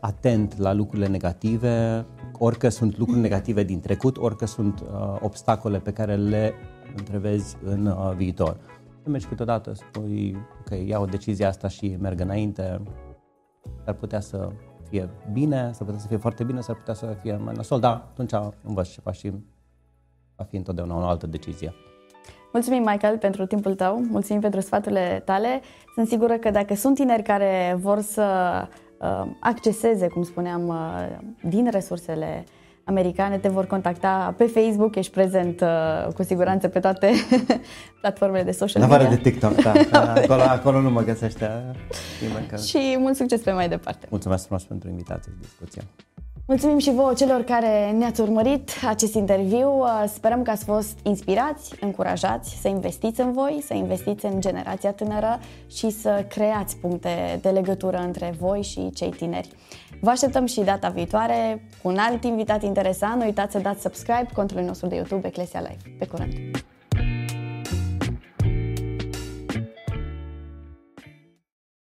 atent 0.00 0.58
la 0.58 0.72
lucrurile 0.72 1.06
negative, 1.06 2.06
orică 2.38 2.68
sunt 2.68 2.98
lucruri 2.98 3.20
negative 3.20 3.62
din 3.62 3.80
trecut, 3.80 4.16
orică 4.16 4.46
sunt 4.46 4.80
uh, 4.80 5.16
obstacole 5.20 5.78
pe 5.78 5.92
care 5.92 6.16
le 6.16 6.54
întrevezi 6.96 7.56
în 7.64 7.86
uh, 7.86 8.12
viitor. 8.16 8.56
Să 9.02 9.10
mergi 9.10 9.26
câteodată, 9.26 9.72
spui, 9.74 10.36
ok, 10.60 10.86
iau 10.86 11.06
decizia 11.06 11.48
asta 11.48 11.68
și 11.68 11.96
merg 12.00 12.20
înainte, 12.20 12.82
ar 13.86 13.94
putea 13.94 14.20
să 14.20 14.48
fie 14.88 15.08
bine, 15.32 15.70
s-ar 15.72 15.84
putea 15.86 16.00
să 16.00 16.06
fie 16.06 16.16
foarte 16.16 16.44
bine, 16.44 16.60
s-ar 16.60 16.76
putea 16.76 16.94
să 16.94 17.16
fie 17.22 17.36
mai 17.36 17.54
nasol, 17.56 17.80
dar 17.80 17.92
atunci 17.92 18.52
învăț 18.62 18.88
ceva 18.88 19.12
și 19.12 19.32
va 20.36 20.44
fi 20.44 20.56
întotdeauna 20.56 20.96
o 20.96 21.08
altă 21.08 21.26
decizie. 21.26 21.74
Mulțumim, 22.52 22.82
Michael, 22.82 23.18
pentru 23.18 23.46
timpul 23.46 23.74
tău, 23.74 24.00
mulțumim 24.08 24.40
pentru 24.40 24.60
sfaturile 24.60 25.22
tale. 25.24 25.60
Sunt 25.94 26.08
sigură 26.08 26.34
că 26.36 26.50
dacă 26.50 26.74
sunt 26.74 26.94
tineri 26.94 27.22
care 27.22 27.76
vor 27.80 28.00
să 28.00 28.26
uh, 29.00 29.30
acceseze, 29.40 30.08
cum 30.08 30.22
spuneam, 30.22 30.68
uh, 30.68 31.18
din 31.42 31.70
resursele 31.70 32.44
americane 32.88 33.38
te 33.38 33.48
vor 33.48 33.66
contacta 33.66 34.34
pe 34.36 34.44
Facebook, 34.44 34.96
ești 34.96 35.12
prezent 35.12 35.60
uh, 35.60 36.12
cu 36.14 36.22
siguranță 36.22 36.68
pe 36.68 36.80
toate 36.80 37.10
platformele 38.00 38.42
de 38.42 38.50
social 38.50 38.82
media. 38.82 39.08
În 39.08 39.08
de 39.08 39.16
TikTok, 39.16 39.54
da. 39.90 40.12
acolo, 40.12 40.42
acolo 40.42 40.80
nu 40.80 40.90
mă 40.90 41.02
găsește. 41.02 41.50
Și 42.66 42.96
mult 42.98 43.16
succes 43.16 43.40
pe 43.40 43.52
mai 43.52 43.68
departe. 43.68 44.06
Mulțumesc 44.10 44.44
frumos 44.44 44.64
pentru 44.64 44.88
invitație 44.88 45.32
și 45.32 45.40
discuția. 45.40 45.82
Mulțumim 46.48 46.78
și 46.78 46.90
vouă 46.90 47.12
celor 47.12 47.42
care 47.42 47.90
ne-ați 47.90 48.20
urmărit 48.20 48.70
acest 48.88 49.14
interviu. 49.14 49.84
Sperăm 50.06 50.42
că 50.42 50.50
ați 50.50 50.64
fost 50.64 50.98
inspirați, 51.02 51.74
încurajați 51.80 52.58
să 52.60 52.68
investiți 52.68 53.20
în 53.20 53.32
voi, 53.32 53.62
să 53.66 53.74
investiți 53.74 54.24
în 54.24 54.40
generația 54.40 54.92
tânără 54.92 55.38
și 55.70 55.90
să 55.90 56.24
creați 56.28 56.76
puncte 56.76 57.38
de 57.42 57.48
legătură 57.48 57.96
între 57.96 58.34
voi 58.38 58.62
și 58.62 58.90
cei 58.94 59.10
tineri. 59.10 59.48
Vă 60.06 60.12
așteptăm 60.12 60.46
și 60.46 60.60
data 60.60 60.88
viitoare 60.88 61.62
cu 61.82 61.88
un 61.88 61.96
alt 61.98 62.24
invitat 62.24 62.62
interesant. 62.62 63.18
Nu 63.18 63.24
uitați 63.24 63.52
să 63.52 63.58
dați 63.58 63.80
subscribe 63.80 64.28
contul 64.34 64.60
nostru 64.60 64.86
de 64.86 64.94
YouTube 64.94 65.26
Eclesia 65.26 65.60
Live. 65.60 65.96
Pe 65.98 66.06
curând! 66.06 66.32